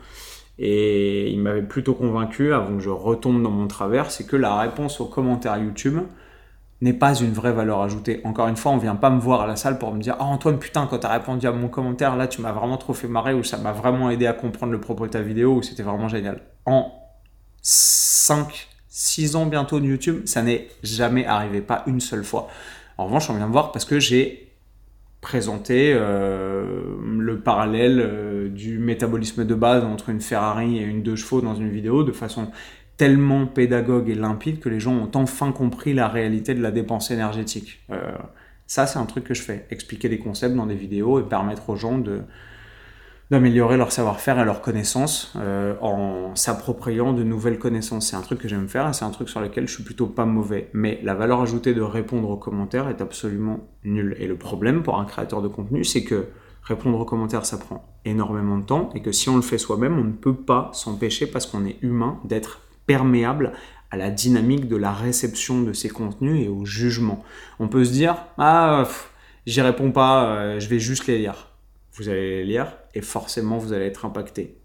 et 0.57 1.29
il 1.31 1.39
m'avait 1.39 1.61
plutôt 1.61 1.93
convaincu 1.93 2.53
avant 2.53 2.75
que 2.75 2.83
je 2.83 2.89
retombe 2.89 3.41
dans 3.41 3.51
mon 3.51 3.67
travers, 3.67 4.11
c'est 4.11 4.25
que 4.25 4.35
la 4.35 4.57
réponse 4.59 4.99
aux 4.99 5.05
commentaires 5.05 5.57
YouTube 5.57 5.99
n'est 6.85 6.93
pas 6.93 7.15
une 7.15 7.33
vraie 7.33 7.51
valeur 7.51 7.81
ajoutée. 7.81 8.21
Encore 8.23 8.47
une 8.47 8.55
fois, 8.55 8.71
on 8.71 8.77
vient 8.77 8.95
pas 8.95 9.09
me 9.09 9.19
voir 9.19 9.41
à 9.41 9.47
la 9.47 9.55
salle 9.55 9.79
pour 9.79 9.93
me 9.93 9.99
dire 9.99 10.15
oh, 10.19 10.23
Antoine, 10.23 10.59
putain, 10.59 10.87
quand 10.87 10.99
tu 10.99 11.07
as 11.07 11.11
répondu 11.11 11.47
à 11.47 11.51
mon 11.51 11.67
commentaire, 11.67 12.15
là, 12.15 12.27
tu 12.27 12.41
m'as 12.41 12.51
vraiment 12.51 12.77
trop 12.77 12.93
fait 12.93 13.07
marrer, 13.07 13.33
ou 13.33 13.43
ça 13.43 13.57
m'a 13.57 13.71
vraiment 13.71 14.09
aidé 14.11 14.27
à 14.27 14.33
comprendre 14.33 14.71
le 14.71 14.79
propos 14.79 15.07
de 15.07 15.11
ta 15.11 15.21
vidéo, 15.21 15.55
ou 15.55 15.63
c'était 15.63 15.83
vraiment 15.83 16.07
génial. 16.07 16.41
En 16.65 16.91
5, 17.63 18.69
6 18.87 19.35
ans 19.35 19.47
bientôt 19.47 19.79
de 19.79 19.85
YouTube, 19.85 20.21
ça 20.25 20.43
n'est 20.43 20.67
jamais 20.83 21.25
arrivé, 21.25 21.61
pas 21.61 21.83
une 21.87 21.99
seule 21.99 22.23
fois. 22.23 22.47
En 22.97 23.05
revanche, 23.05 23.29
on 23.31 23.33
vient 23.33 23.47
de 23.47 23.51
voir 23.51 23.71
parce 23.71 23.83
que 23.83 23.99
j'ai 23.99 24.51
présenté 25.21 25.91
euh, 25.95 26.83
le 27.17 27.39
parallèle 27.39 27.99
euh, 27.99 28.47
du 28.47 28.77
métabolisme 28.77 29.43
de 29.43 29.55
base 29.55 29.83
entre 29.83 30.09
une 30.09 30.21
Ferrari 30.21 30.77
et 30.77 30.83
une 30.83 31.01
deux 31.01 31.15
chevaux 31.15 31.41
dans 31.41 31.55
une 31.55 31.71
vidéo 31.71 32.03
de 32.03 32.11
façon 32.11 32.51
tellement 32.97 33.45
pédagogue 33.45 34.09
et 34.09 34.15
limpide 34.15 34.59
que 34.59 34.69
les 34.69 34.79
gens 34.79 34.93
ont 34.93 35.11
enfin 35.15 35.51
compris 35.51 35.93
la 35.93 36.07
réalité 36.07 36.53
de 36.53 36.61
la 36.61 36.71
dépense 36.71 37.11
énergétique. 37.11 37.81
Euh, 37.91 38.11
ça, 38.67 38.87
c'est 38.87 38.99
un 38.99 39.05
truc 39.05 39.25
que 39.25 39.33
je 39.33 39.41
fais, 39.41 39.67
expliquer 39.69 40.09
des 40.09 40.17
concepts 40.17 40.55
dans 40.55 40.65
des 40.65 40.75
vidéos 40.75 41.19
et 41.19 41.23
permettre 41.23 41.69
aux 41.69 41.75
gens 41.75 42.01
d'améliorer 43.29 43.77
leur 43.77 43.91
savoir-faire 43.91 44.39
et 44.39 44.45
leur 44.45 44.61
connaissance 44.61 45.33
euh, 45.35 45.75
en 45.81 46.35
s'appropriant 46.35 47.13
de 47.13 47.23
nouvelles 47.23 47.59
connaissances. 47.59 48.09
C'est 48.09 48.15
un 48.15 48.21
truc 48.21 48.39
que 48.39 48.47
j'aime 48.47 48.67
faire 48.67 48.87
et 48.89 48.93
c'est 48.93 49.05
un 49.05 49.11
truc 49.11 49.29
sur 49.29 49.41
lequel 49.41 49.67
je 49.67 49.73
suis 49.73 49.83
plutôt 49.83 50.07
pas 50.07 50.25
mauvais. 50.25 50.69
Mais 50.73 50.99
la 51.03 51.13
valeur 51.13 51.41
ajoutée 51.41 51.73
de 51.73 51.81
répondre 51.81 52.29
aux 52.29 52.37
commentaires 52.37 52.87
est 52.87 53.01
absolument 53.01 53.59
nulle. 53.83 54.15
Et 54.19 54.27
le 54.27 54.37
problème 54.37 54.83
pour 54.83 54.99
un 54.99 55.05
créateur 55.05 55.41
de 55.41 55.47
contenu, 55.47 55.83
c'est 55.83 56.03
que 56.03 56.27
répondre 56.63 56.99
aux 56.99 57.05
commentaires, 57.05 57.45
ça 57.45 57.57
prend 57.57 57.85
énormément 58.05 58.57
de 58.57 58.65
temps 58.65 58.89
et 58.95 59.01
que 59.01 59.11
si 59.11 59.29
on 59.29 59.35
le 59.35 59.43
fait 59.43 59.59
soi-même, 59.59 59.99
on 59.99 60.03
ne 60.03 60.13
peut 60.13 60.35
pas 60.35 60.71
s'empêcher 60.73 61.27
parce 61.27 61.45
qu'on 61.45 61.65
est 61.65 61.77
humain 61.83 62.19
d'être 62.23 62.61
perméable 62.85 63.53
à 63.91 63.97
la 63.97 64.09
dynamique 64.09 64.67
de 64.67 64.75
la 64.75 64.91
réception 64.91 65.61
de 65.61 65.73
ces 65.73 65.89
contenus 65.89 66.45
et 66.45 66.49
au 66.49 66.65
jugement. 66.65 67.23
On 67.59 67.67
peut 67.67 67.85
se 67.85 67.91
dire, 67.91 68.17
ah, 68.37 68.87
j'y 69.45 69.61
réponds 69.61 69.91
pas, 69.91 70.25
euh, 70.25 70.59
je 70.59 70.67
vais 70.67 70.79
juste 70.79 71.07
les 71.07 71.17
lire 71.19 71.49
vous 71.95 72.09
allez 72.09 72.37
les 72.37 72.43
lire 72.43 72.67
et 72.93 73.01
forcément 73.01 73.57
vous 73.57 73.73
allez 73.73 73.85
être 73.85 74.05
impacté. 74.05 74.57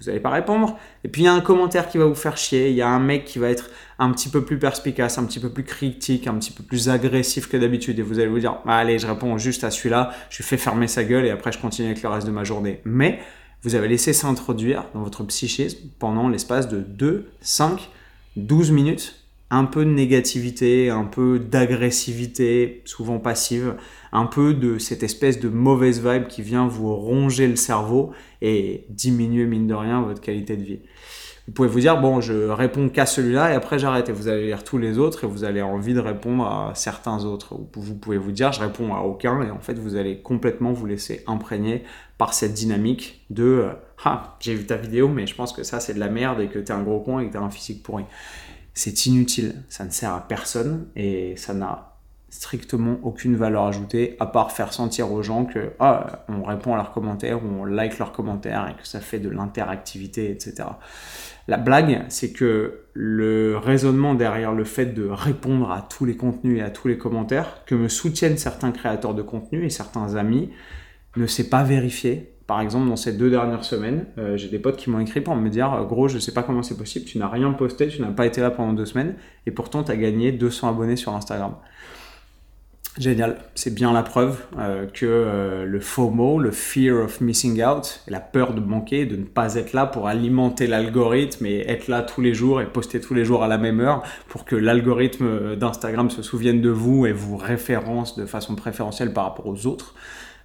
Vous 0.00 0.06
n'allez 0.06 0.20
pas 0.20 0.30
répondre. 0.30 0.78
Et 1.02 1.08
puis 1.08 1.22
il 1.22 1.24
y 1.24 1.28
a 1.28 1.32
un 1.32 1.40
commentaire 1.40 1.88
qui 1.88 1.98
va 1.98 2.04
vous 2.04 2.14
faire 2.14 2.36
chier. 2.36 2.70
Il 2.70 2.76
y 2.76 2.82
a 2.82 2.88
un 2.88 3.00
mec 3.00 3.24
qui 3.24 3.40
va 3.40 3.50
être 3.50 3.68
un 3.98 4.12
petit 4.12 4.28
peu 4.28 4.44
plus 4.44 4.58
perspicace, 4.58 5.18
un 5.18 5.24
petit 5.24 5.40
peu 5.40 5.50
plus 5.50 5.64
critique, 5.64 6.28
un 6.28 6.34
petit 6.34 6.52
peu 6.52 6.62
plus 6.62 6.88
agressif 6.88 7.48
que 7.48 7.56
d'habitude. 7.56 7.98
Et 7.98 8.02
vous 8.02 8.20
allez 8.20 8.28
vous 8.28 8.38
dire, 8.38 8.58
bah, 8.64 8.76
allez, 8.76 9.00
je 9.00 9.08
réponds 9.08 9.38
juste 9.38 9.64
à 9.64 9.72
celui-là, 9.72 10.12
je 10.30 10.36
lui 10.36 10.44
fais 10.44 10.56
fermer 10.56 10.86
sa 10.86 11.02
gueule 11.02 11.26
et 11.26 11.30
après 11.30 11.50
je 11.50 11.58
continue 11.58 11.88
avec 11.88 12.02
le 12.02 12.08
reste 12.08 12.28
de 12.28 12.32
ma 12.32 12.44
journée. 12.44 12.80
Mais 12.84 13.18
vous 13.62 13.74
avez 13.74 13.88
laissé 13.88 14.12
s'introduire 14.12 14.84
dans 14.94 15.02
votre 15.02 15.24
psychisme 15.24 15.88
pendant 15.98 16.28
l'espace 16.28 16.68
de 16.68 16.80
2, 16.80 17.30
5, 17.40 17.88
12 18.36 18.70
minutes 18.70 19.17
un 19.50 19.64
peu 19.64 19.84
de 19.84 19.90
négativité, 19.90 20.90
un 20.90 21.04
peu 21.04 21.38
d'agressivité, 21.38 22.82
souvent 22.84 23.18
passive, 23.18 23.76
un 24.12 24.26
peu 24.26 24.54
de 24.54 24.78
cette 24.78 25.02
espèce 25.02 25.40
de 25.40 25.48
mauvaise 25.48 26.04
vibe 26.04 26.26
qui 26.26 26.42
vient 26.42 26.66
vous 26.66 26.94
ronger 26.94 27.48
le 27.48 27.56
cerveau 27.56 28.12
et 28.42 28.84
diminuer 28.90 29.46
mine 29.46 29.66
de 29.66 29.74
rien 29.74 30.02
votre 30.02 30.20
qualité 30.20 30.56
de 30.56 30.62
vie. 30.62 30.80
Vous 31.46 31.54
pouvez 31.54 31.68
vous 31.68 31.80
dire, 31.80 31.98
bon, 31.98 32.20
je 32.20 32.48
réponds 32.50 32.90
qu'à 32.90 33.06
celui-là 33.06 33.52
et 33.52 33.54
après 33.54 33.78
j'arrête 33.78 34.10
et 34.10 34.12
vous 34.12 34.28
allez 34.28 34.44
lire 34.44 34.64
tous 34.64 34.76
les 34.76 34.98
autres 34.98 35.24
et 35.24 35.26
vous 35.26 35.44
allez 35.44 35.62
envie 35.62 35.94
de 35.94 35.98
répondre 35.98 36.44
à 36.44 36.72
certains 36.74 37.24
autres. 37.24 37.54
Vous 37.72 37.94
pouvez 37.94 38.18
vous 38.18 38.32
dire, 38.32 38.52
je 38.52 38.60
réponds 38.60 38.94
à 38.94 39.00
aucun 39.00 39.40
et 39.40 39.50
en 39.50 39.58
fait 39.58 39.78
vous 39.78 39.96
allez 39.96 40.20
complètement 40.20 40.72
vous 40.72 40.84
laisser 40.84 41.24
imprégner 41.26 41.84
par 42.18 42.34
cette 42.34 42.52
dynamique 42.52 43.24
de, 43.30 43.44
euh, 43.44 43.72
ah, 44.04 44.36
j'ai 44.40 44.54
vu 44.54 44.66
ta 44.66 44.76
vidéo 44.76 45.08
mais 45.08 45.26
je 45.26 45.34
pense 45.34 45.54
que 45.54 45.62
ça 45.62 45.80
c'est 45.80 45.94
de 45.94 46.00
la 46.00 46.10
merde 46.10 46.40
et 46.42 46.48
que 46.48 46.58
t'es 46.58 46.72
un 46.72 46.82
gros 46.82 47.00
con 47.00 47.18
et 47.18 47.28
que 47.28 47.32
t'as 47.32 47.40
un 47.40 47.50
physique 47.50 47.82
pourri 47.82 48.04
c'est 48.78 49.06
inutile, 49.06 49.56
ça 49.68 49.84
ne 49.84 49.90
sert 49.90 50.14
à 50.14 50.20
personne 50.28 50.86
et 50.94 51.34
ça 51.36 51.52
n'a 51.52 51.96
strictement 52.28 53.00
aucune 53.02 53.34
valeur 53.34 53.64
ajoutée 53.64 54.14
à 54.20 54.26
part 54.26 54.52
faire 54.52 54.72
sentir 54.72 55.10
aux 55.10 55.20
gens 55.20 55.46
que 55.46 55.72
ah, 55.80 56.24
on 56.28 56.44
répond 56.44 56.74
à 56.74 56.76
leurs 56.76 56.92
commentaires 56.92 57.42
ou 57.44 57.48
on 57.48 57.64
like 57.64 57.98
leurs 57.98 58.12
commentaires 58.12 58.68
et 58.68 58.80
que 58.80 58.86
ça 58.86 59.00
fait 59.00 59.18
de 59.18 59.30
l'interactivité, 59.30 60.30
etc. 60.30 60.68
La 61.48 61.56
blague, 61.56 62.04
c'est 62.08 62.32
que 62.32 62.82
le 62.92 63.56
raisonnement 63.56 64.14
derrière 64.14 64.52
le 64.52 64.64
fait 64.64 64.86
de 64.86 65.08
répondre 65.08 65.72
à 65.72 65.82
tous 65.82 66.04
les 66.04 66.16
contenus 66.16 66.60
et 66.60 66.62
à 66.62 66.70
tous 66.70 66.86
les 66.86 66.98
commentaires 66.98 67.64
que 67.66 67.74
me 67.74 67.88
soutiennent 67.88 68.38
certains 68.38 68.70
créateurs 68.70 69.14
de 69.14 69.22
contenu 69.22 69.64
et 69.64 69.70
certains 69.70 70.14
amis 70.14 70.52
ne 71.16 71.26
s'est 71.26 71.48
pas 71.48 71.64
vérifié 71.64 72.37
par 72.48 72.62
exemple, 72.62 72.88
dans 72.88 72.96
ces 72.96 73.12
deux 73.12 73.28
dernières 73.28 73.62
semaines, 73.62 74.06
euh, 74.16 74.38
j'ai 74.38 74.48
des 74.48 74.58
potes 74.58 74.78
qui 74.78 74.88
m'ont 74.88 75.00
écrit 75.00 75.20
pour 75.20 75.36
me 75.36 75.50
dire 75.50 75.84
Gros, 75.86 76.08
je 76.08 76.18
sais 76.18 76.32
pas 76.32 76.42
comment 76.42 76.62
c'est 76.62 76.78
possible, 76.78 77.04
tu 77.04 77.18
n'as 77.18 77.28
rien 77.28 77.52
posté, 77.52 77.88
tu 77.88 78.00
n'as 78.00 78.08
pas 78.08 78.24
été 78.24 78.40
là 78.40 78.50
pendant 78.50 78.72
deux 78.72 78.86
semaines, 78.86 79.16
et 79.44 79.50
pourtant 79.50 79.84
tu 79.84 79.92
as 79.92 79.96
gagné 79.96 80.32
200 80.32 80.70
abonnés 80.70 80.96
sur 80.96 81.14
Instagram. 81.14 81.56
Génial, 82.96 83.36
c'est 83.54 83.74
bien 83.74 83.92
la 83.92 84.02
preuve 84.02 84.46
euh, 84.58 84.86
que 84.86 85.04
euh, 85.04 85.66
le 85.66 85.78
FOMO, 85.78 86.38
le 86.38 86.50
fear 86.50 87.04
of 87.04 87.20
missing 87.20 87.62
out, 87.62 88.00
la 88.08 88.18
peur 88.18 88.54
de 88.54 88.60
manquer, 88.60 89.04
de 89.04 89.16
ne 89.16 89.24
pas 89.24 89.56
être 89.56 89.74
là 89.74 89.84
pour 89.84 90.08
alimenter 90.08 90.66
l'algorithme 90.66 91.44
et 91.44 91.68
être 91.68 91.86
là 91.86 92.00
tous 92.00 92.22
les 92.22 92.32
jours 92.32 92.62
et 92.62 92.66
poster 92.66 92.98
tous 92.98 93.12
les 93.12 93.26
jours 93.26 93.44
à 93.44 93.48
la 93.48 93.58
même 93.58 93.78
heure 93.80 94.02
pour 94.28 94.46
que 94.46 94.56
l'algorithme 94.56 95.54
d'Instagram 95.54 96.08
se 96.08 96.22
souvienne 96.22 96.62
de 96.62 96.70
vous 96.70 97.04
et 97.04 97.12
vous 97.12 97.36
référence 97.36 98.16
de 98.16 98.24
façon 98.24 98.54
préférentielle 98.54 99.12
par 99.12 99.24
rapport 99.24 99.46
aux 99.46 99.66
autres, 99.66 99.94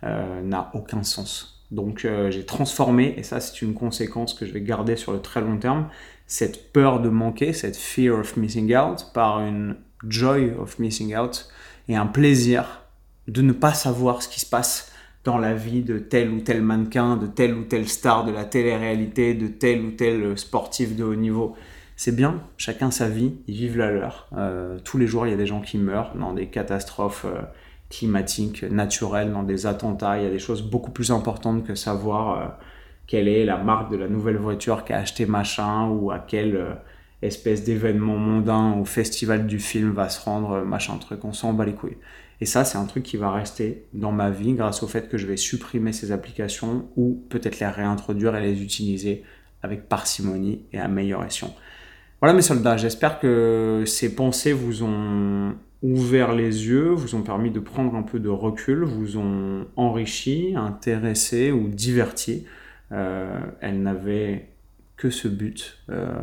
n'a 0.03 0.69
aucun 0.73 1.01
sens. 1.01 1.52
Donc 1.73 2.05
euh, 2.05 2.29
j'ai 2.29 2.45
transformé, 2.45 3.15
et 3.17 3.23
ça 3.23 3.39
c'est 3.39 3.63
une 3.63 3.73
conséquence 3.73 4.35
que 4.35 4.45
je 4.45 4.53
vais 4.53 4.61
garder 4.61 4.95
sur 4.95 5.11
le 5.11 5.19
très 5.19 5.41
long 5.41 5.57
terme, 5.57 5.87
cette 6.27 6.71
peur 6.71 7.01
de 7.01 7.09
manquer, 7.09 7.51
cette 7.51 7.75
fear 7.75 8.19
of 8.19 8.37
missing 8.37 8.75
out, 8.75 9.07
par 9.13 9.39
une 9.39 9.75
joy 10.07 10.53
of 10.59 10.77
missing 10.77 11.15
out, 11.15 11.49
et 11.89 11.95
un 11.95 12.05
plaisir 12.05 12.83
de 13.27 13.41
ne 13.41 13.53
pas 13.53 13.73
savoir 13.73 14.21
ce 14.21 14.29
qui 14.29 14.39
se 14.39 14.45
passe 14.45 14.91
dans 15.23 15.39
la 15.39 15.55
vie 15.55 15.81
de 15.81 15.97
tel 15.97 16.29
ou 16.29 16.41
tel 16.41 16.61
mannequin, 16.61 17.17
de 17.17 17.25
telle 17.25 17.55
ou 17.55 17.63
telle 17.63 17.87
star 17.87 18.23
de 18.23 18.31
la 18.31 18.45
télé-réalité, 18.45 19.33
de 19.33 19.47
tel 19.47 19.81
ou 19.81 19.91
tel 19.91 20.37
sportif 20.37 20.95
de 20.95 21.03
haut 21.03 21.15
niveau. 21.15 21.55
C'est 21.95 22.15
bien, 22.15 22.43
chacun 22.57 22.91
sa 22.91 23.09
vie, 23.09 23.33
ils 23.47 23.55
vivent 23.55 23.77
la 23.77 23.91
leur. 23.91 24.27
Euh, 24.37 24.77
tous 24.83 24.99
les 24.99 25.07
jours, 25.07 25.25
il 25.25 25.31
y 25.31 25.33
a 25.33 25.37
des 25.37 25.47
gens 25.47 25.61
qui 25.61 25.77
meurent 25.79 26.15
dans 26.15 26.33
des 26.33 26.47
catastrophes 26.47 27.25
euh, 27.25 27.41
climatiques, 27.97 28.63
naturelles, 28.63 29.31
dans 29.31 29.43
des 29.43 29.65
attentats. 29.65 30.17
Il 30.17 30.23
y 30.23 30.27
a 30.27 30.31
des 30.31 30.39
choses 30.39 30.61
beaucoup 30.61 30.91
plus 30.91 31.11
importantes 31.11 31.65
que 31.65 31.75
savoir 31.75 32.39
euh, 32.39 32.47
quelle 33.07 33.27
est 33.27 33.45
la 33.45 33.57
marque 33.57 33.91
de 33.91 33.97
la 33.97 34.07
nouvelle 34.07 34.37
voiture 34.37 34.83
qu'a 34.83 34.97
acheté 34.97 35.25
machin 35.25 35.87
ou 35.89 36.11
à 36.11 36.19
quelle 36.19 36.77
espèce 37.21 37.63
d'événement 37.63 38.17
mondain 38.17 38.75
ou 38.77 38.85
festival 38.85 39.47
du 39.47 39.59
film 39.59 39.91
va 39.91 40.09
se 40.09 40.23
rendre, 40.23 40.63
machin 40.63 40.97
truc. 40.97 41.23
On 41.25 41.33
s'en 41.33 41.53
bat 41.53 41.65
les 41.65 41.73
couilles. 41.73 41.97
Et 42.41 42.45
ça, 42.45 42.65
c'est 42.65 42.77
un 42.77 42.85
truc 42.85 43.03
qui 43.03 43.17
va 43.17 43.31
rester 43.31 43.85
dans 43.93 44.11
ma 44.11 44.29
vie 44.29 44.53
grâce 44.53 44.83
au 44.83 44.87
fait 44.87 45.07
que 45.07 45.17
je 45.17 45.25
vais 45.25 45.37
supprimer 45.37 45.93
ces 45.93 46.11
applications 46.11 46.89
ou 46.97 47.23
peut-être 47.29 47.59
les 47.59 47.67
réintroduire 47.67 48.35
et 48.35 48.41
les 48.41 48.61
utiliser 48.61 49.23
avec 49.61 49.87
parcimonie 49.87 50.65
et 50.73 50.79
amélioration. 50.79 51.53
Voilà 52.21 52.33
mes 52.33 52.41
soldats, 52.41 52.77
j'espère 52.77 53.19
que 53.19 53.83
ces 53.85 54.15
pensées 54.15 54.53
vous 54.53 54.83
ont 54.83 55.55
ouvert 55.83 56.33
les 56.33 56.65
yeux, 56.67 56.89
vous 56.89 57.13
ont 57.13 57.21
permis 57.21 57.51
de 57.51 57.59
prendre 57.59 57.93
un 57.95 58.01
peu 58.03 58.19
de 58.19 58.29
recul, 58.29 58.83
vous 58.83 59.17
ont 59.17 59.67
enrichi, 59.75 60.53
intéressé 60.55 61.51
ou 61.51 61.67
diverti. 61.67 62.45
Euh, 62.93 63.39
elles 63.59 63.81
n'avaient 63.81 64.47
que 64.95 65.09
ce 65.09 65.27
but 65.27 65.79
euh, 65.89 66.13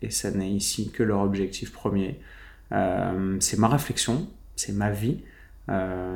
et 0.00 0.10
ça 0.10 0.30
n'est 0.30 0.50
ici 0.50 0.90
que 0.92 1.02
leur 1.02 1.20
objectif 1.20 1.72
premier. 1.72 2.20
Euh, 2.72 3.36
c'est 3.40 3.58
ma 3.58 3.66
réflexion, 3.66 4.28
c'est 4.54 4.72
ma 4.72 4.90
vie, 4.90 5.18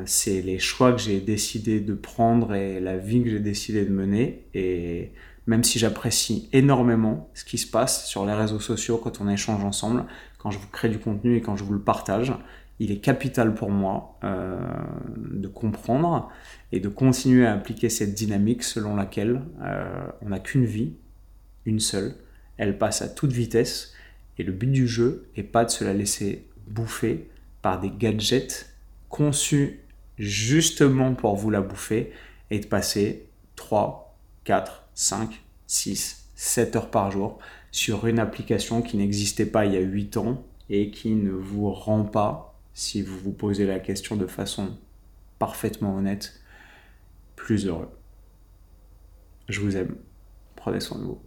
c'est 0.05 0.43
les 0.43 0.59
choix 0.59 0.93
que 0.93 1.01
j'ai 1.01 1.21
décidé 1.21 1.79
de 1.79 1.95
prendre 1.95 2.55
et 2.55 2.81
la 2.81 2.97
vie 2.97 3.23
que 3.23 3.31
j'ai 3.31 3.39
décidé 3.39 3.85
de 3.85 3.91
mener 3.91 4.43
et 4.53 5.13
même 5.47 5.63
si 5.63 5.79
j'apprécie 5.79 6.49
énormément 6.53 7.31
ce 7.35 7.45
qui 7.45 7.57
se 7.57 7.71
passe 7.71 8.07
sur 8.09 8.27
les 8.27 8.33
réseaux 8.33 8.59
sociaux 8.59 8.97
quand 8.97 9.21
on 9.21 9.29
échange 9.29 9.65
ensemble, 9.65 10.07
quand 10.39 10.51
je 10.51 10.59
vous 10.59 10.67
crée 10.67 10.89
du 10.89 10.99
contenu 10.99 11.37
et 11.37 11.41
quand 11.41 11.55
je 11.55 11.63
vous 11.63 11.73
le 11.73 11.81
partage, 11.81 12.33
il 12.81 12.91
est 12.91 12.99
capital 12.99 13.55
pour 13.55 13.71
moi 13.71 14.19
euh, 14.25 14.59
de 15.17 15.49
comprendre 15.49 16.31
et 16.73 16.81
de 16.81 16.89
continuer 16.89 17.47
à 17.47 17.53
appliquer 17.53 17.89
cette 17.89 18.15
dynamique 18.15 18.63
selon 18.63 18.97
laquelle 18.97 19.43
euh, 19.63 20.07
on 20.23 20.31
n'a 20.31 20.41
qu'une 20.41 20.65
vie, 20.65 20.95
une 21.67 21.81
seule, 21.81 22.15
elle 22.57 22.79
passe 22.79 23.03
à 23.03 23.09
toute 23.09 23.33
vitesse 23.33 23.95
et 24.39 24.43
le 24.43 24.53
but 24.53 24.71
du 24.71 24.89
jeu 24.89 25.29
n'est 25.37 25.45
pas 25.45 25.65
de 25.65 25.71
se 25.71 25.85
la 25.85 25.95
laisser 25.95 26.47
bouffer 26.67 27.29
par 27.63 27.81
des 27.81 27.91
gadgets 27.91 28.75
conçus 29.09 29.81
justement 30.19 31.15
pour 31.15 31.37
vous 31.37 31.51
la 31.51 31.61
bouffer 31.61 32.13
et 32.51 32.59
de 32.59 32.67
passer 32.67 33.27
3, 33.57 34.17
4, 34.45 34.85
5, 34.95 35.43
6, 35.67 36.29
7 36.35 36.77
heures 36.77 36.91
par 36.91 37.11
jour 37.11 37.39
sur 37.71 38.07
une 38.07 38.19
application 38.19 38.83
qui 38.83 38.97
n'existait 38.97 39.47
pas 39.47 39.67
il 39.67 39.75
y 39.75 39.77
a 39.77 39.81
8 39.81 40.17
ans 40.17 40.45
et 40.71 40.91
qui 40.91 41.11
ne 41.11 41.33
vous 41.33 41.71
rend 41.71 42.05
pas, 42.05 42.54
si 42.75 43.03
vous 43.03 43.19
vous 43.19 43.33
posez 43.33 43.67
la 43.67 43.79
question 43.79 44.17
de 44.17 44.27
façon 44.27 44.77
parfaitement 45.39 45.97
honnête, 45.97 46.41
plus 47.37 47.67
heureux. 47.67 47.91
Je 49.49 49.61
vous 49.61 49.77
aime. 49.77 49.97
Prenez 50.57 50.81
soin 50.81 50.99
de 50.99 51.05
vous. 51.05 51.24